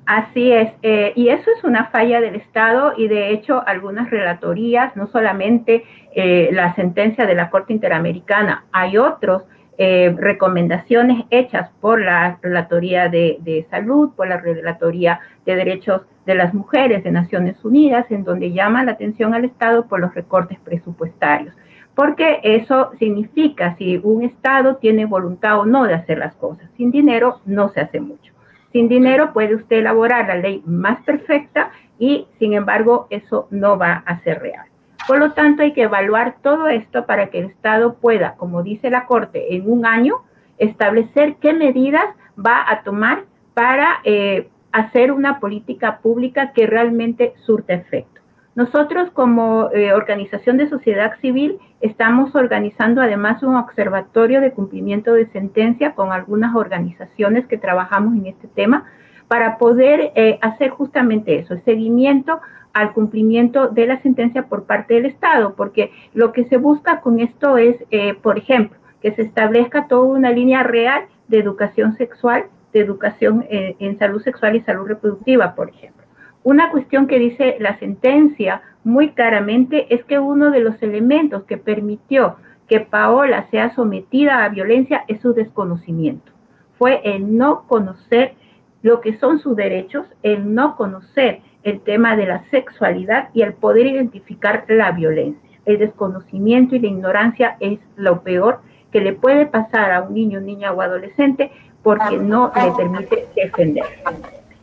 [0.05, 4.95] Así es, eh, y eso es una falla del Estado y de hecho algunas relatorías,
[4.95, 5.83] no solamente
[6.15, 9.43] eh, la sentencia de la Corte Interamericana, hay otros
[9.81, 16.53] eh, recomendaciones hechas por la Relatoría de, Salud, por la Relatoría de Derechos de las
[16.53, 21.55] Mujeres de Naciones Unidas, en donde llama la atención al Estado por los recortes presupuestarios.
[21.95, 26.69] Porque eso significa si un Estado tiene voluntad o no de hacer las cosas.
[26.75, 28.33] Sin dinero no se hace mucho.
[28.73, 34.03] Sin dinero puede usted elaborar la ley más perfecta y, sin embargo, eso no va
[34.05, 34.68] a ser real.
[35.09, 38.91] Por lo tanto, hay que evaluar todo esto para que el Estado pueda, como dice
[38.91, 40.17] la Corte, en un año
[40.59, 42.05] establecer qué medidas
[42.37, 43.23] va a tomar
[43.55, 48.21] para eh, hacer una política pública que realmente surte efecto.
[48.53, 55.25] Nosotros como eh, organización de sociedad civil estamos organizando además un observatorio de cumplimiento de
[55.31, 58.85] sentencia con algunas organizaciones que trabajamos en este tema
[59.27, 62.41] para poder eh, hacer justamente eso, el seguimiento
[62.73, 67.19] al cumplimiento de la sentencia por parte del Estado, porque lo que se busca con
[67.19, 72.45] esto es, eh, por ejemplo, que se establezca toda una línea real de educación sexual,
[72.73, 76.03] de educación en salud sexual y salud reproductiva, por ejemplo.
[76.43, 81.58] Una cuestión que dice la sentencia muy claramente es que uno de los elementos que
[81.58, 82.37] permitió
[82.67, 86.31] que Paola sea sometida a violencia es su desconocimiento.
[86.77, 88.35] Fue el no conocer
[88.81, 93.53] lo que son sus derechos, el no conocer el tema de la sexualidad y el
[93.53, 95.49] poder identificar la violencia.
[95.65, 100.39] El desconocimiento y la ignorancia es lo peor que le puede pasar a un niño,
[100.39, 101.51] niña o adolescente
[101.83, 103.85] porque no le permite defender.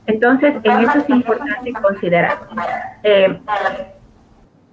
[0.07, 2.39] Entonces, en eso es importante considerar.
[3.03, 3.39] Eh,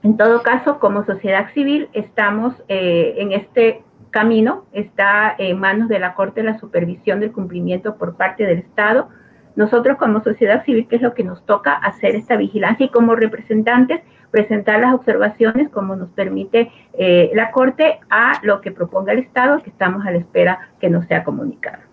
[0.03, 5.97] en todo caso, como sociedad civil, estamos eh, en este camino, está en manos de
[5.97, 9.09] la Corte la supervisión del cumplimiento por parte del Estado.
[9.55, 13.15] Nosotros como sociedad civil, ¿qué es lo que nos toca hacer esta vigilancia y como
[13.15, 14.01] representantes
[14.31, 19.61] presentar las observaciones como nos permite eh, la Corte a lo que proponga el Estado,
[19.61, 21.83] que estamos a la espera que nos sea comunicado.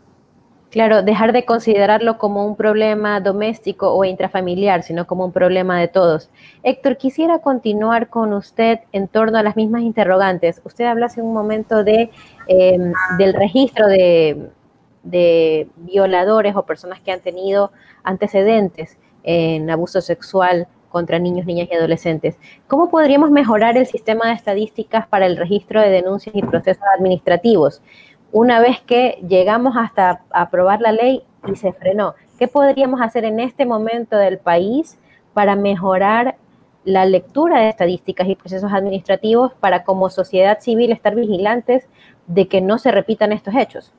[0.70, 5.88] Claro, dejar de considerarlo como un problema doméstico o intrafamiliar, sino como un problema de
[5.88, 6.30] todos.
[6.62, 10.62] Héctor, quisiera continuar con usted en torno a las mismas interrogantes.
[10.64, 12.10] Usted habló hace un momento de,
[12.46, 14.48] em, del registro de,
[15.02, 17.72] de violadores o personas que han tenido
[18.02, 22.36] antecedentes en abuso sexual contra niños, niñas y adolescentes.
[22.66, 27.80] ¿Cómo podríamos mejorar el sistema de estadísticas para el registro de denuncias y procesos administrativos?
[28.32, 33.40] Una vez que llegamos hasta aprobar la ley y se frenó, ¿qué podríamos hacer en
[33.40, 34.98] este momento del país
[35.32, 36.36] para mejorar
[36.84, 41.86] la lectura de estadísticas y procesos administrativos para como sociedad civil estar vigilantes
[42.26, 43.92] de que no se repitan estos hechos?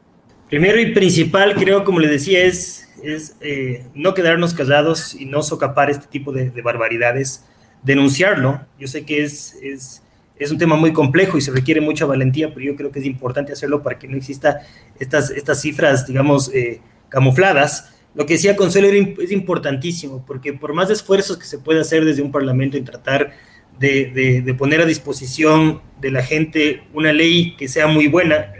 [0.51, 2.89] Primero y principal, creo, como le decía, es,
[3.39, 7.45] eh, no quedarnos callados y no socapar este tipo de, barbaridades,
[7.83, 8.59] denunciarlo.
[8.77, 10.03] Yo sé que es,
[10.51, 13.53] un tema muy complejo y se requiere mucha valentía, pero yo creo que es importante
[13.53, 14.59] hacerlo para que no exista
[14.99, 17.93] estas, cifras, digamos, eh, camufladas.
[18.13, 22.23] Lo que decía Consuelo es importantísimo, porque por más esfuerzos que se pueda hacer desde
[22.23, 23.31] un parlamento en tratar
[23.79, 28.51] de, poner a disposición de la gente una ley que sea muy buena,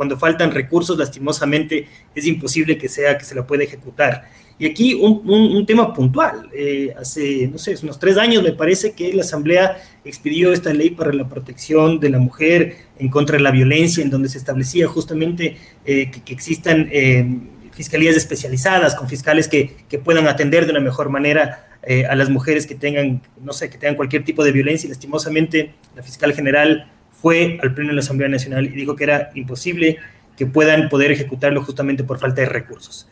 [0.00, 4.30] cuando faltan recursos, lastimosamente, es imposible que sea que se la pueda ejecutar.
[4.58, 6.48] Y aquí un, tema puntual.
[6.54, 10.88] Eh, hace, no sé, unos tres años me parece que la Asamblea expidió esta ley
[10.88, 14.88] para la protección de la mujer en contra de la violencia, en donde se establecía
[14.88, 17.38] justamente eh, que, existan eh,
[17.72, 21.66] fiscalías especializadas con fiscales que, que, puedan atender de una mejor manera
[22.08, 24.86] a las mujeres que tengan, no sé, que tengan cualquier tipo de violencia.
[24.86, 26.90] Y lastimosamente, la fiscal general
[27.20, 29.98] fue al Pleno de la Asamblea Nacional y dijo que era imposible
[30.36, 33.08] que puedan poder ejecutarlo justamente por falta de recursos.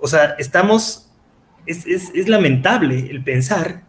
[0.00, 1.10] O sea, estamos,
[1.66, 3.82] es, es, lamentable el pensar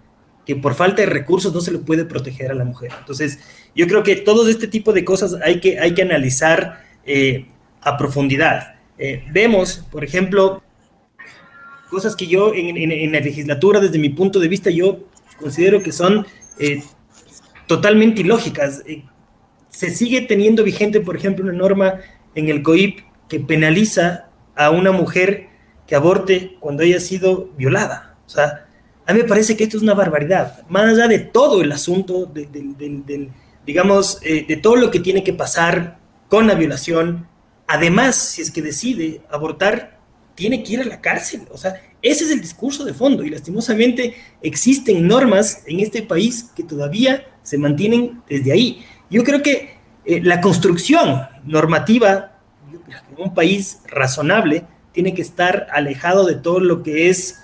[0.45, 2.91] que por falta de recursos no se le puede proteger a la mujer.
[2.99, 3.39] Entonces,
[3.75, 7.45] yo creo que todo este tipo de cosas hay que, hay que analizar eh,
[7.81, 8.75] a profundidad.
[8.97, 10.61] Eh, vemos, por ejemplo,
[11.89, 15.07] cosas que yo en, en, la legislatura, desde mi punto de vista, yo
[15.39, 16.25] considero que son
[16.59, 16.83] eh,
[17.67, 18.83] totalmente ilógicas
[19.70, 21.99] se sigue teniendo vigente, por ejemplo, una norma
[22.36, 25.47] en el COIP que penaliza a una mujer
[25.88, 28.17] que aborte cuando haya sido violada.
[28.26, 28.67] O sea,
[29.05, 30.67] a mí me parece que esto es una barbaridad.
[30.70, 33.32] Más allá de todo el asunto, del,
[33.65, 35.97] digamos, eh, de todo lo que tiene que pasar
[36.28, 37.28] con la violación,
[37.67, 39.99] además, si es que decide abortar,
[40.36, 41.41] tiene que ir a la cárcel.
[41.51, 46.51] O sea, ese es el discurso de fondo y lastimosamente existen normas en este país
[46.55, 48.86] que todavía se mantienen desde ahí.
[49.10, 52.34] Yo creo que eh, la construcción normativa
[52.72, 57.41] en un país razonable tiene que estar alejado de todo lo que es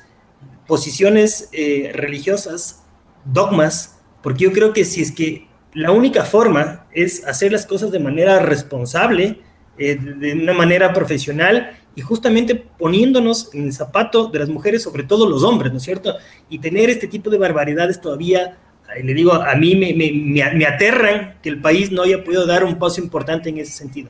[0.68, 2.84] posiciones eh, religiosas,
[3.24, 7.92] dogmas, porque yo creo que si es que la única forma es hacer las cosas
[7.92, 9.42] de manera responsable,
[9.78, 15.04] eh, de una manera profesional y justamente poniéndonos en el zapato de las mujeres, sobre
[15.04, 16.16] todo los hombres, ¿no es cierto?
[16.50, 18.58] Y tener este tipo de barbaridades todavía
[19.04, 22.64] le digo, a mí me, me, me, aterran que el país no haya podido dar
[22.64, 24.10] un paso importante en ese sentido.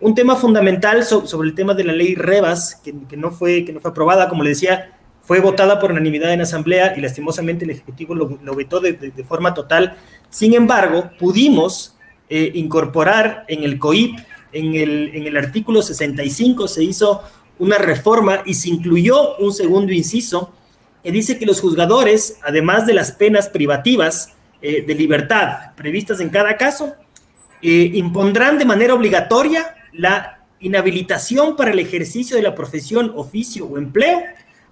[0.00, 3.72] Un tema fundamental sobre el tema de la ley Rebas, que, que, no fue, que
[3.72, 7.70] no fue aprobada, como le decía, fue votada por unanimidad en Asamblea y lastimosamente el
[7.70, 9.96] Ejecutivo lo, vetó de, de, forma total.
[10.30, 11.96] Sin embargo, pudimos
[12.28, 14.18] eh, incorporar en el COIP,
[14.52, 17.22] en el, en el artículo 65, se hizo
[17.58, 20.52] una reforma y se incluyó un segundo inciso
[21.10, 24.30] dice que los juzgadores, además de las penas privativas
[24.60, 26.94] eh, de libertad previstas en cada caso,
[27.62, 33.78] eh, impondrán de manera obligatoria la inhabilitación para el ejercicio de la profesión, oficio o
[33.78, 34.22] empleo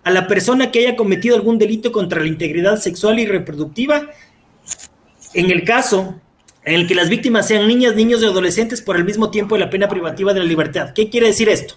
[0.05, 4.11] a la persona que haya cometido algún delito contra la integridad sexual y reproductiva,
[5.35, 6.21] en el caso
[6.65, 9.61] en el que las víctimas sean niñas, niños y adolescentes por el mismo tiempo de
[9.61, 10.93] la pena privativa de la libertad.
[10.95, 11.75] ¿Qué quiere decir esto?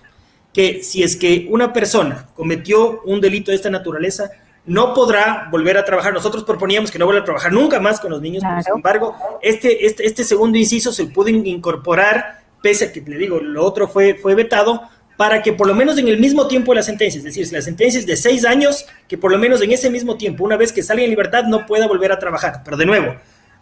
[0.53, 4.31] Que si es que una persona cometió un delito de esta naturaleza,
[4.65, 6.13] no podrá volver a trabajar.
[6.13, 9.85] Nosotros proponíamos que no vuelva a trabajar nunca más con los niños, sin embargo, este,
[9.85, 14.15] este, este segundo inciso se pudo incorporar, pese a que, le digo, lo otro fue,
[14.15, 14.81] fue vetado,
[15.17, 17.53] para que por lo menos en el mismo tiempo de la sentencia, es decir, si
[17.53, 20.57] la sentencia es de seis años, que por lo menos en ese mismo tiempo, una
[20.57, 22.61] vez que sale en libertad, no pueda volver a trabajar.
[22.65, 23.15] Pero de nuevo,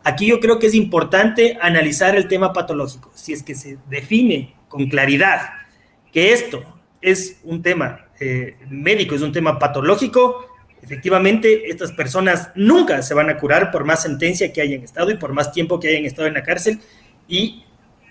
[0.04, 3.12] aquí yo creo que es importante analizar el tema patológico.
[3.16, 5.42] Si es que se define con claridad
[6.14, 6.64] que esto
[7.02, 10.51] es un tema eh, médico, es un tema patológico,
[10.82, 15.18] Efectivamente, estas personas nunca se van a curar por más sentencia que hayan estado y
[15.18, 16.80] por más tiempo que hayan estado en la cárcel
[17.28, 17.64] y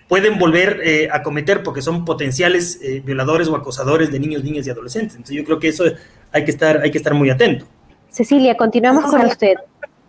[0.07, 4.67] pueden volver eh, a cometer porque son potenciales eh, violadores o acosadores de niños, niñas
[4.67, 5.15] y adolescentes.
[5.15, 5.85] Entonces yo creo que eso
[6.31, 7.65] hay que estar, hay que estar muy atento.
[8.09, 9.55] Cecilia, continuamos con usted.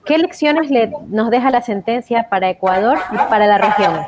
[0.04, 4.00] ¿Qué lecciones le, nos deja la sentencia para Ecuador y para la región?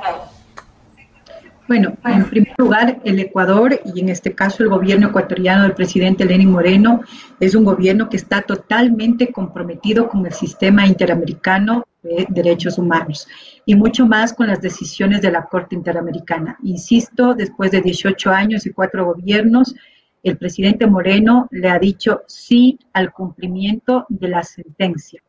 [1.66, 6.26] Bueno, en primer lugar, el Ecuador y en este caso el gobierno ecuatoriano del presidente
[6.26, 7.00] Lenín Moreno
[7.40, 13.26] es un gobierno que está totalmente comprometido con el sistema interamericano de derechos humanos
[13.64, 16.58] y mucho más con las decisiones de la Corte Interamericana.
[16.62, 19.74] Insisto, después de 18 años y cuatro gobiernos,
[20.22, 25.22] el presidente Moreno le ha dicho sí al cumplimiento de la sentencia,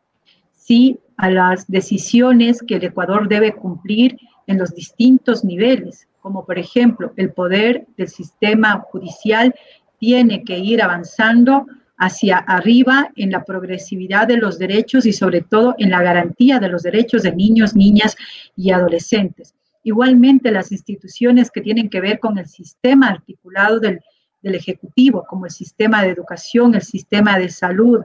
[0.51, 4.17] sí a las decisiones que el Ecuador debe cumplir
[4.47, 9.53] en los distintos niveles, como por ejemplo el poder del sistema judicial
[9.99, 11.67] tiene que ir avanzando
[11.97, 16.67] hacia arriba en la progresividad de los derechos y sobre todo en la garantía de
[16.67, 18.15] los derechos de niños, niñas
[18.57, 19.53] y adolescentes.
[19.83, 23.99] Igualmente las instituciones que tienen que ver con el sistema articulado del,
[24.41, 28.01] Ejecutivo, como el sistema de educación, el sistema de salud,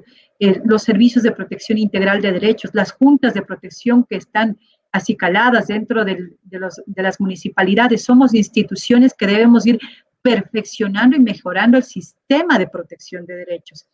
[0.64, 4.58] los servicios de protección integral de derechos, las juntas de protección que están
[4.92, 6.36] acicaladas dentro de,
[6.96, 8.02] las municipalidades.
[8.02, 9.78] Somos instituciones que debemos ir
[10.22, 13.86] perfeccionando y mejorando el sistema de protección de derechos.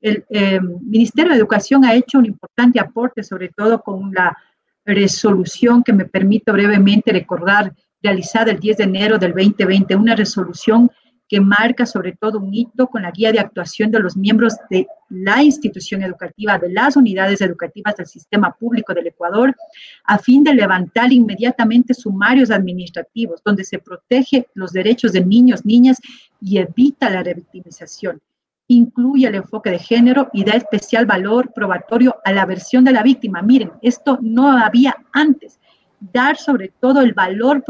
[0.00, 4.36] El eh, Ministerio de Educación ha hecho un importante aporte, sobre todo con la
[4.84, 7.72] resolución que me permito brevemente recordar,
[8.02, 10.90] realizada el 10 de enero del 2020, una resolución
[11.32, 14.86] que marca sobre todo un hito con la guía de actuación de los miembros de
[15.08, 19.56] la institución educativa, de las unidades educativas del sistema público del Ecuador,
[20.04, 25.96] a fin de levantar inmediatamente sumarios administrativos donde se protege los derechos de niños, niñas
[26.38, 28.20] y evita la revictimización.
[28.68, 33.02] Incluye el enfoque de género y da especial valor probatorio a la versión de la
[33.02, 33.40] víctima.
[33.40, 35.58] Miren, esto no había antes.
[35.98, 37.64] Dar sobre todo el valor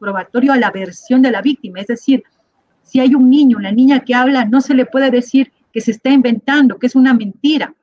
[0.00, 2.24] probatorio a la versión de la víctima, es decir,
[2.84, 5.90] si hay un niño, una niña que habla, no se le puede decir que se
[5.90, 7.74] está inventando, que es una mentira.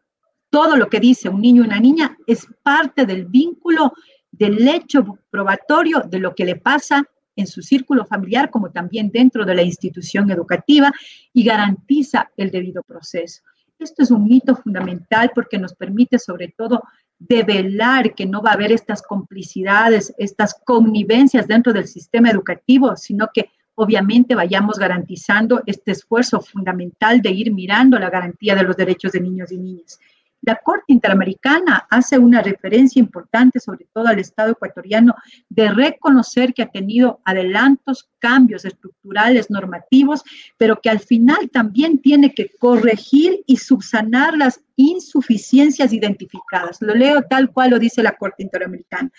[0.50, 3.94] Todo lo que dice un niño o una niña es parte del vínculo,
[4.32, 7.04] del hecho probatorio de lo que le pasa
[7.36, 10.92] en su círculo familiar, como también dentro de la institución educativa,
[11.34, 13.42] y garantiza el debido proceso.
[13.80, 16.84] Esto es un mito fundamental porque nos permite sobre todo
[17.18, 23.30] develar que no va a haber estas complicidades, estas connivencias dentro del sistema educativo, sino
[23.34, 23.50] que
[23.82, 29.22] obviamente vayamos garantizando este esfuerzo fundamental de ir mirando la garantía de los derechos de
[29.22, 30.00] niños y niñas.
[30.44, 35.16] La Corte Interamericana hace una referencia importante, sobre todo al Estado ecuatoriano,
[35.50, 40.24] de reconocer que ha tenido adelantos, cambios estructurales, normativos,
[40.58, 46.78] pero que al final también tiene que corregir y subsanar las insuficiencias identificadas.
[46.82, 49.12] Lo leo tal cual lo dice la Corte Interamericana.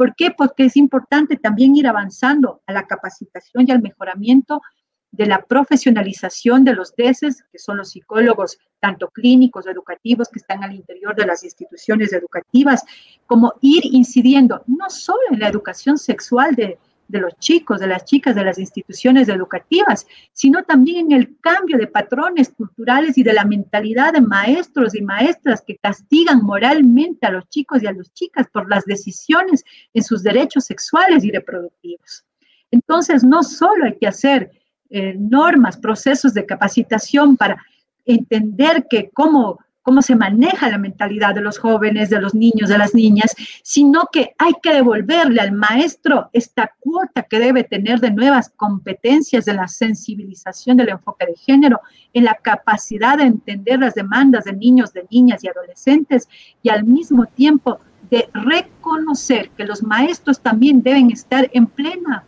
[0.00, 0.30] ¿Por qué?
[0.30, 4.62] Porque es importante también ir avanzando a la capacitación y al mejoramiento
[5.10, 10.64] de la profesionalización de los DESES, que son los psicólogos tanto clínicos, educativos, que están
[10.64, 12.82] al interior de las instituciones educativas,
[13.26, 16.78] como ir incidiendo no solo en la educación sexual de,
[17.10, 21.76] de los chicos, de las chicas, de las instituciones educativas, sino también en el cambio
[21.78, 27.30] de patrones culturales y de la mentalidad de maestros y maestras que castigan moralmente a
[27.30, 32.24] los chicos y a las chicas por las decisiones en sus derechos sexuales y reproductivos.
[32.70, 34.50] Entonces, no solo hay que hacer
[34.88, 37.64] eh, normas, procesos de capacitación para
[38.04, 39.58] entender que cómo
[39.90, 43.34] cómo se maneja la mentalidad de los jóvenes, de los niños, de las niñas,
[43.64, 49.46] sino que hay que devolverle al maestro esta cuota que debe tener de nuevas competencias
[49.46, 51.80] de la sensibilización del enfoque de género,
[52.12, 56.28] en la capacidad de entender las demandas de niños, de niñas y adolescentes
[56.62, 57.80] y al mismo tiempo
[58.12, 62.22] de reconocer que los maestros también deben estar en plena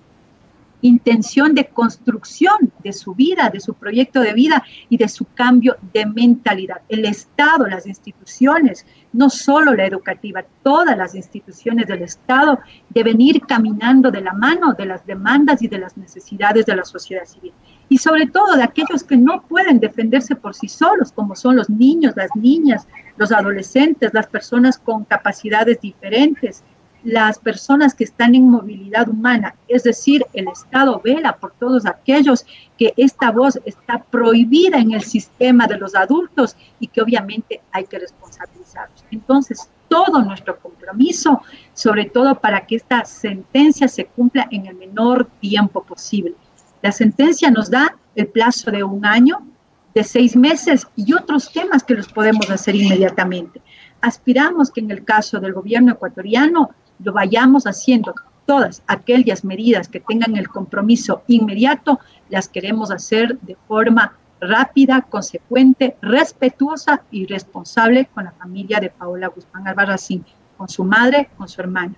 [0.83, 5.77] intención de construcción de su vida, de su proyecto de vida y de su cambio
[5.93, 6.83] de mentalidad.
[6.89, 12.59] El Estado, las instituciones, no solo la educativa, todas las instituciones del Estado
[12.91, 16.85] deben ir caminando de la mano de las demandas y de las necesidades de la
[16.85, 17.53] sociedad civil.
[17.89, 21.69] Y sobre todo de aquellos que no pueden defenderse por sí solos, como son los
[21.69, 26.65] niños, las niñas, los adolescentes, las personas con capacidades diferentes,
[27.05, 32.47] las personas que están en movilidad humana, es decir, el Estado vela por todos aquellos
[32.79, 37.85] que esta voz está prohibida en el sistema de los adultos y que obviamente hay
[37.85, 39.05] que responsabilizarlos.
[39.11, 41.43] Entonces, todo nuestro compromiso,
[41.75, 46.35] sobre todo para que esta sentencia se cumpla en el menor tiempo posible.
[46.81, 49.47] La sentencia nos da el plazo de un año,
[49.95, 53.61] de seis meses y otros temas que los podemos hacer inmediatamente.
[54.01, 58.15] Aspiramos que en el caso del gobierno ecuatoriano lo vayamos haciendo
[58.47, 65.97] todas aquellas medidas que tengan el compromiso inmediato, las queremos hacer de forma rápida, consecuente,
[66.03, 70.25] respetuosa y responsable con la familia de Paola Guzmán Albarracín,
[70.57, 71.95] con su madre, con su hermana,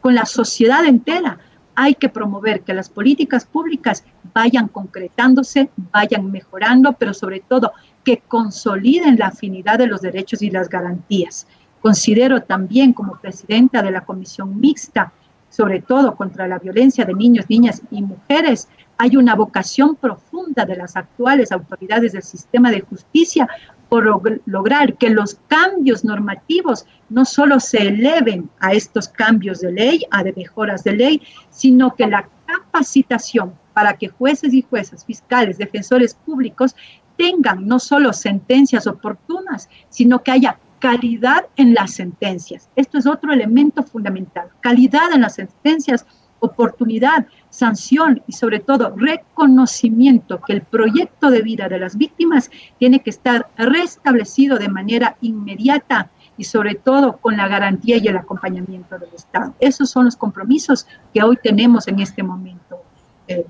[0.00, 1.38] con la sociedad entera.
[1.76, 7.72] Hay que promover que las políticas públicas vayan concretándose, vayan mejorando, pero sobre todo
[8.02, 11.46] que consoliden la afinidad de los derechos y las garantías.
[11.86, 15.12] Considero también como presidenta de la Comisión Mixta,
[15.48, 18.66] sobre todo contra la violencia de niños, niñas y mujeres,
[18.98, 23.48] hay una vocación profunda de las actuales autoridades del sistema de justicia
[23.88, 24.04] por
[24.46, 30.24] lograr que los cambios normativos no solo se eleven a estos cambios de ley, a
[30.24, 36.14] de mejoras de ley, sino que la capacitación para que jueces y juezas, fiscales, defensores
[36.14, 36.74] públicos
[37.16, 42.68] tengan no solo sentencias oportunas, sino que haya calidad en las sentencias.
[42.76, 46.06] Esto es otro elemento fundamental, calidad en las sentencias,
[46.40, 53.00] oportunidad, sanción y sobre todo reconocimiento que el proyecto de vida de las víctimas tiene
[53.00, 58.98] que estar restablecido de manera inmediata y sobre todo con la garantía y el acompañamiento
[58.98, 59.54] del Estado.
[59.58, 62.82] Esos son los compromisos que hoy tenemos en este momento,
[63.26, 63.46] eh,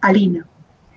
[0.00, 0.46] Alina.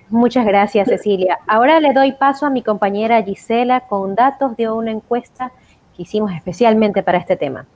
[0.08, 1.38] Muchas gracias, Cecilia.
[1.46, 5.52] Ahora le doy paso a mi compañera Gisela con datos de una encuesta
[5.96, 7.66] que hicimos especialmente para este tema.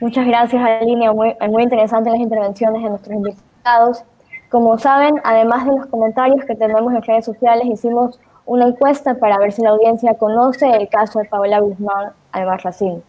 [0.00, 1.12] Muchas gracias, Alina.
[1.12, 4.04] Muy, muy interesantes las intervenciones de nuestros invitados.
[4.50, 9.38] Como saben, además de los comentarios que tenemos en redes sociales, hicimos una encuesta para
[9.38, 13.02] ver si la audiencia conoce el caso de Paola Guzmán Albarracín.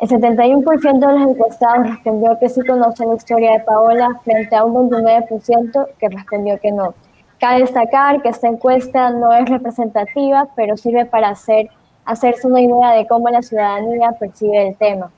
[0.00, 4.64] El 71% de los encuestados respondió que sí conoce la historia de Paola frente a
[4.64, 6.94] un 29% que respondió que no.
[7.40, 11.68] Cabe destacar que esta encuesta no es representativa, pero sirve para hacer,
[12.08, 15.10] hacerse una idea de cómo la ciudadanía percibe el tema.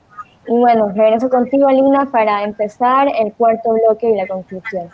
[0.47, 4.89] Y bueno, regreso contigo, Lina, para empezar el cuarto bloque y la conclusión.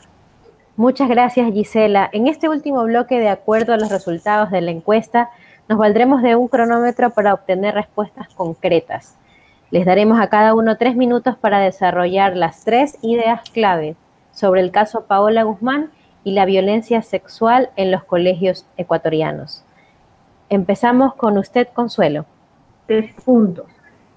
[0.76, 2.08] Muchas gracias, Gisela.
[2.14, 5.32] En este último bloque, de acuerdo a los resultados de la encuesta,
[5.68, 9.18] nos valdremos de un cronómetro para obtener respuestas concretas.
[9.72, 13.95] Les daremos a cada uno tres minutos para desarrollar las tres ideas clave
[14.32, 15.89] sobre el caso Paola Guzmán
[16.24, 19.64] y la violencia sexual en los colegios ecuatorianos.
[20.50, 22.26] Empezamos con usted, Consuelo.
[22.86, 23.66] Tres puntos.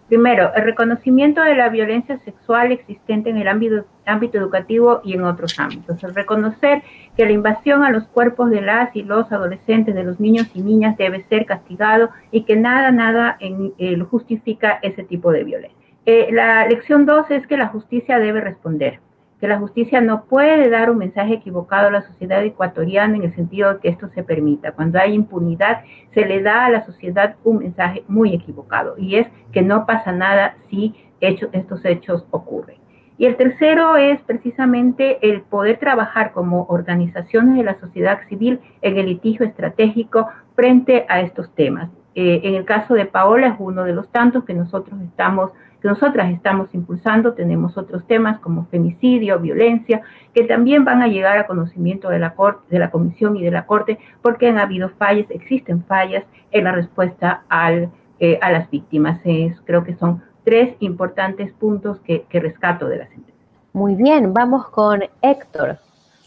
[0.08, 5.22] Primero, el reconocimiento de la violencia sexual existente en el ámbito, ámbito educativo y en
[5.22, 6.02] otros ámbitos.
[6.02, 6.82] El reconocer
[7.16, 10.62] que la invasión a los cuerpos de las y los adolescentes, de los niños y
[10.62, 15.78] niñas, debe ser castigado y que nada, nada en, eh, justifica ese tipo de violencia.
[16.06, 18.98] Eh, la lección dos es que la justicia debe responder
[19.40, 23.34] que la justicia no puede dar un mensaje equivocado a la sociedad ecuatoriana en el
[23.34, 24.72] sentido de que esto se permita.
[24.72, 25.82] Cuando hay impunidad,
[26.12, 30.12] se le da a la sociedad un mensaje muy equivocado y es que no pasa
[30.12, 32.76] nada si estos hechos ocurren.
[33.16, 38.96] Y el tercero es precisamente el poder trabajar como organizaciones de la sociedad civil en
[38.96, 41.90] el litigio estratégico frente a estos temas.
[42.14, 45.88] Eh, en el caso de Paola es uno de los tantos que nosotros estamos que
[45.88, 47.34] nosotras estamos impulsando.
[47.34, 50.02] Tenemos otros temas como femicidio, violencia,
[50.34, 53.50] que también van a llegar a conocimiento de la, corte, de la Comisión y de
[53.50, 58.70] la Corte, porque han habido fallas, existen fallas en la respuesta al, eh, a las
[58.70, 59.20] víctimas.
[59.64, 63.34] creo que son tres importantes puntos que, que rescato de la sentencia.
[63.72, 65.78] Muy bien, vamos con Héctor.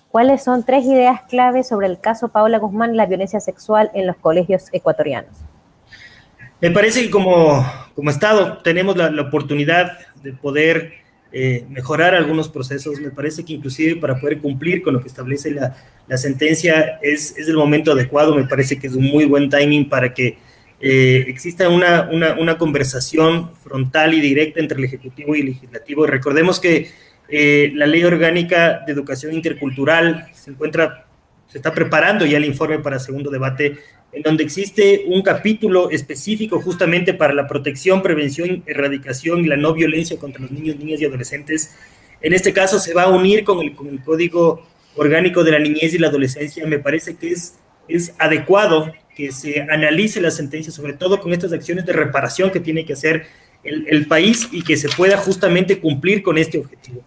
[0.10, 4.06] ¿Cuáles son tres ideas clave sobre el caso Paola Guzmán y la violencia sexual en
[4.06, 5.44] los colegios ecuatorianos?
[6.64, 10.94] Me parece que como, como Estado tenemos la, oportunidad de poder
[11.34, 13.02] eh, mejorar algunos procesos.
[13.02, 15.76] Me parece que inclusive para poder cumplir con lo que establece la,
[16.08, 18.34] la sentencia es, es, el momento adecuado.
[18.34, 20.38] Me parece que es un muy buen timing para que
[20.80, 26.08] eh, exista una, una, una, conversación frontal y directa entre el Ejecutivo y el Legislativo.
[26.08, 26.90] Recordemos que
[27.28, 31.08] eh, la Ley Orgánica de Educación Intercultural se encuentra,
[31.54, 33.78] se está preparando ya el informe para segundo debate
[34.12, 39.72] en donde existe un capítulo específico justamente para la protección, prevención, erradicación y la no
[39.72, 41.76] violencia contra los niños, niñas y adolescentes.
[42.22, 46.00] En este caso se va a unir con el, Código Orgánico de la Niñez y
[46.00, 46.66] la Adolescencia.
[46.66, 51.54] Me parece que es, es adecuado que se analice la sentencia, sobre todo con estas
[51.54, 53.28] acciones de reparación que tiene que hacer
[53.64, 57.04] el, país y que se pueda justamente cumplir con este objetivo.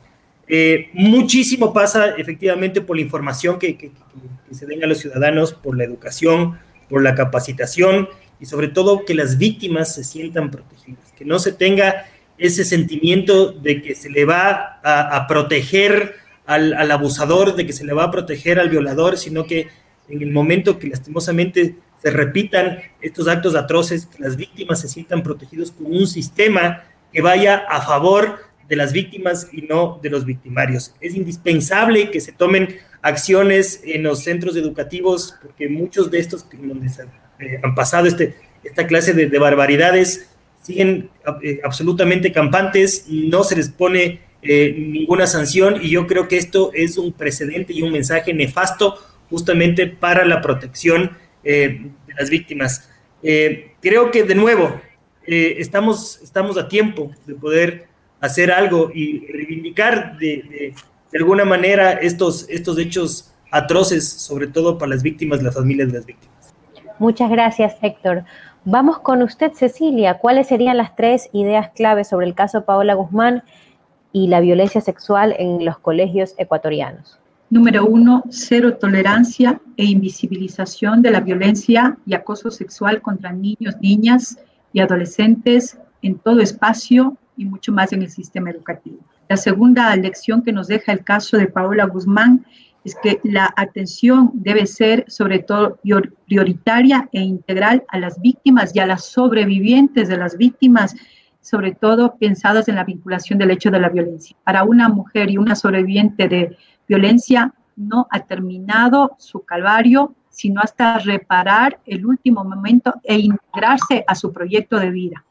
[0.48, 3.90] Eh, muchísimo pasa efectivamente por la información que,
[4.52, 9.14] se den a los ciudadanos, por la educación, por la capacitación y sobre todo que
[9.14, 12.06] las víctimas se sientan protegidas, que no se tenga
[12.38, 17.92] ese sentimiento de que se le va a, proteger al, abusador, de que se le
[17.92, 19.68] va a proteger al violador, sino que
[20.08, 25.72] en el momento que lastimosamente se repitan estos actos atroces, las víctimas se sientan protegidos
[25.72, 28.38] con un sistema que vaya a favor
[28.68, 30.94] de las víctimas y no de los victimarios.
[31.00, 36.88] Es indispensable que se tomen acciones en los centros educativos, porque muchos de estos donde
[37.38, 40.28] eh, han pasado este, esta clase de, barbaridades
[40.62, 41.10] siguen
[41.42, 46.72] eh, absolutamente campantes, no se les pone eh, ninguna sanción y yo creo que esto
[46.74, 48.98] es un precedente y un mensaje nefasto
[49.30, 52.90] justamente para la protección de las víctimas.
[53.22, 54.80] creo que de nuevo
[55.26, 57.86] estamos, estamos a tiempo de poder
[58.20, 60.74] hacer algo y reivindicar de,
[61.10, 65.94] de, alguna manera estos, estos hechos atroces, sobre todo para las víctimas, las familias de
[65.94, 66.54] las víctimas.
[66.98, 68.24] Muchas gracias, Héctor.
[68.64, 70.18] Vamos con usted, Cecilia.
[70.18, 73.44] ¿Cuáles serían las tres ideas claves sobre el caso Paola Guzmán
[74.12, 77.18] y la violencia sexual en los colegios ecuatorianos?
[77.48, 84.38] Número uno, cero tolerancia e invisibilización de la violencia y acoso sexual contra niños, niñas
[84.72, 88.98] y adolescentes en todo espacio y mucho más en el sistema educativo.
[89.28, 92.44] La segunda lección que nos deja el caso de Paola Guzmán
[92.84, 95.80] es que la atención debe ser sobre todo
[96.26, 100.94] prioritaria e integral a las víctimas y a las sobrevivientes de las víctimas,
[101.40, 104.36] sobre todo pensadas en la vinculación del hecho de la violencia.
[104.44, 106.56] Para una mujer y una sobreviviente de
[106.86, 114.14] violencia no ha terminado su calvario, sino hasta reparar el último momento e integrarse a
[114.14, 115.25] su proyecto de vida.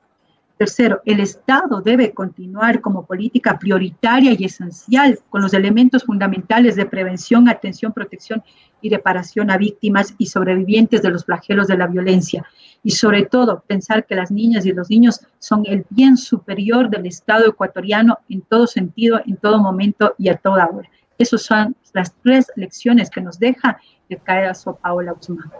[0.58, 6.86] Tercero, el Estado debe continuar como política prioritaria y esencial con los elementos fundamentales de
[6.86, 8.42] prevención, atención, protección
[8.80, 12.46] y reparación a víctimas y sobrevivientes de los flagelos de la violencia.
[12.84, 17.06] Y sobre todo, pensar que las niñas y los niños son el bien superior del
[17.06, 20.90] Estado ecuatoriano en todo sentido, en todo momento y a toda hora.
[21.18, 23.78] Esas son las tres lecciones que nos deja
[24.08, 25.52] el caso Paola Guzmán.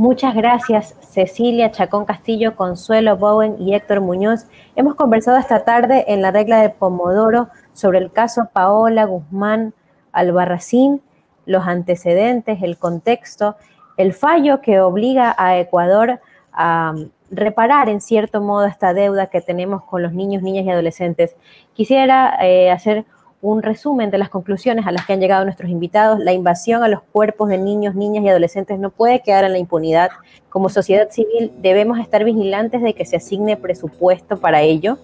[0.00, 4.46] Muchas gracias, Cecilia Chacón Castillo, Consuelo Bowen y Héctor Muñoz.
[4.74, 9.74] Hemos conversado esta tarde en la regla de Pomodoro sobre el caso Paola Guzmán
[10.12, 11.02] Albarracín,
[11.44, 13.56] los antecedentes, el contexto,
[13.98, 16.94] el fallo que obliga a Ecuador a
[17.30, 21.36] reparar en cierto modo esta deuda que tenemos con los niños, niñas y adolescentes.
[21.74, 23.04] Quisiera eh, hacer
[23.42, 26.18] un resumen de las conclusiones a las que han llegado nuestros invitados.
[26.18, 29.58] La invasión a los cuerpos de niños, niñas y adolescentes no puede quedar en la
[29.58, 30.10] impunidad.
[30.50, 34.98] Como sociedad civil debemos estar vigilantes de que se asigne presupuesto para ello,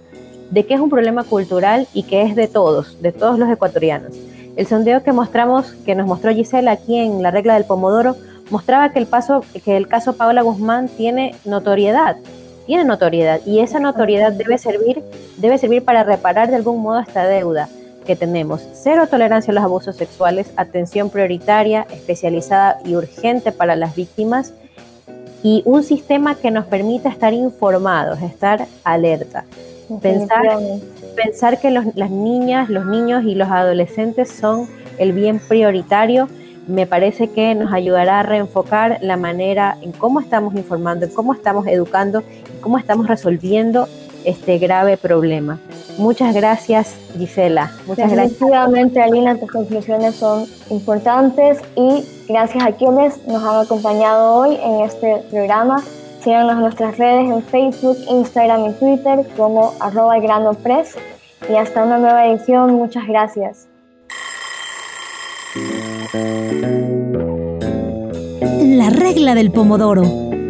[0.51, 4.15] de que es un problema cultural y que es de todos, de todos los ecuatorianos.
[4.57, 8.17] El sondeo que mostramos, que nos mostró Gisela aquí en la regla del Pomodoro,
[8.51, 12.17] mostraba que el, caso Paola Guzmán tiene notoriedad,
[12.67, 15.03] tiene notoriedad y esa notoriedad debe servir,
[15.37, 17.69] debe servir para reparar de algún modo esta deuda
[18.07, 23.95] que tenemos cero tolerancia a los abusos sexuales, atención prioritaria, especializada y urgente para las
[23.95, 24.55] víctimas
[25.43, 29.45] y un sistema que nos permita estar informados, estar alerta.
[30.01, 30.43] Pensar,
[31.15, 36.29] pensar que las niñas, los niños y los adolescentes son el bien prioritario
[36.67, 41.33] me parece que nos ayudará a reenfocar la manera en cómo estamos informando, en cómo
[41.33, 42.25] estamos educando
[42.57, 43.89] y cómo estamos resolviendo
[44.27, 45.59] este grave problema.
[45.99, 47.73] Muchas gracias, Gisela.
[47.87, 54.59] Muchas Definitivamente, Alina, tus conclusiones son importantes y gracias a quienes nos han acompañado hoy
[54.63, 55.83] en este programa.
[56.23, 60.17] Síganos en nuestras redes en Facebook, Instagram y Twitter como arroba
[60.63, 60.97] press
[61.49, 62.75] y hasta una nueva edición.
[62.75, 63.69] Muchas gracias.
[68.61, 70.03] La regla del pomodoro.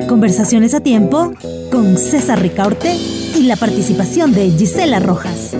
[0.08, 1.32] Conversaciones a tiempo
[1.70, 5.54] con César Ricaurte y la participación de Gisela Rojas.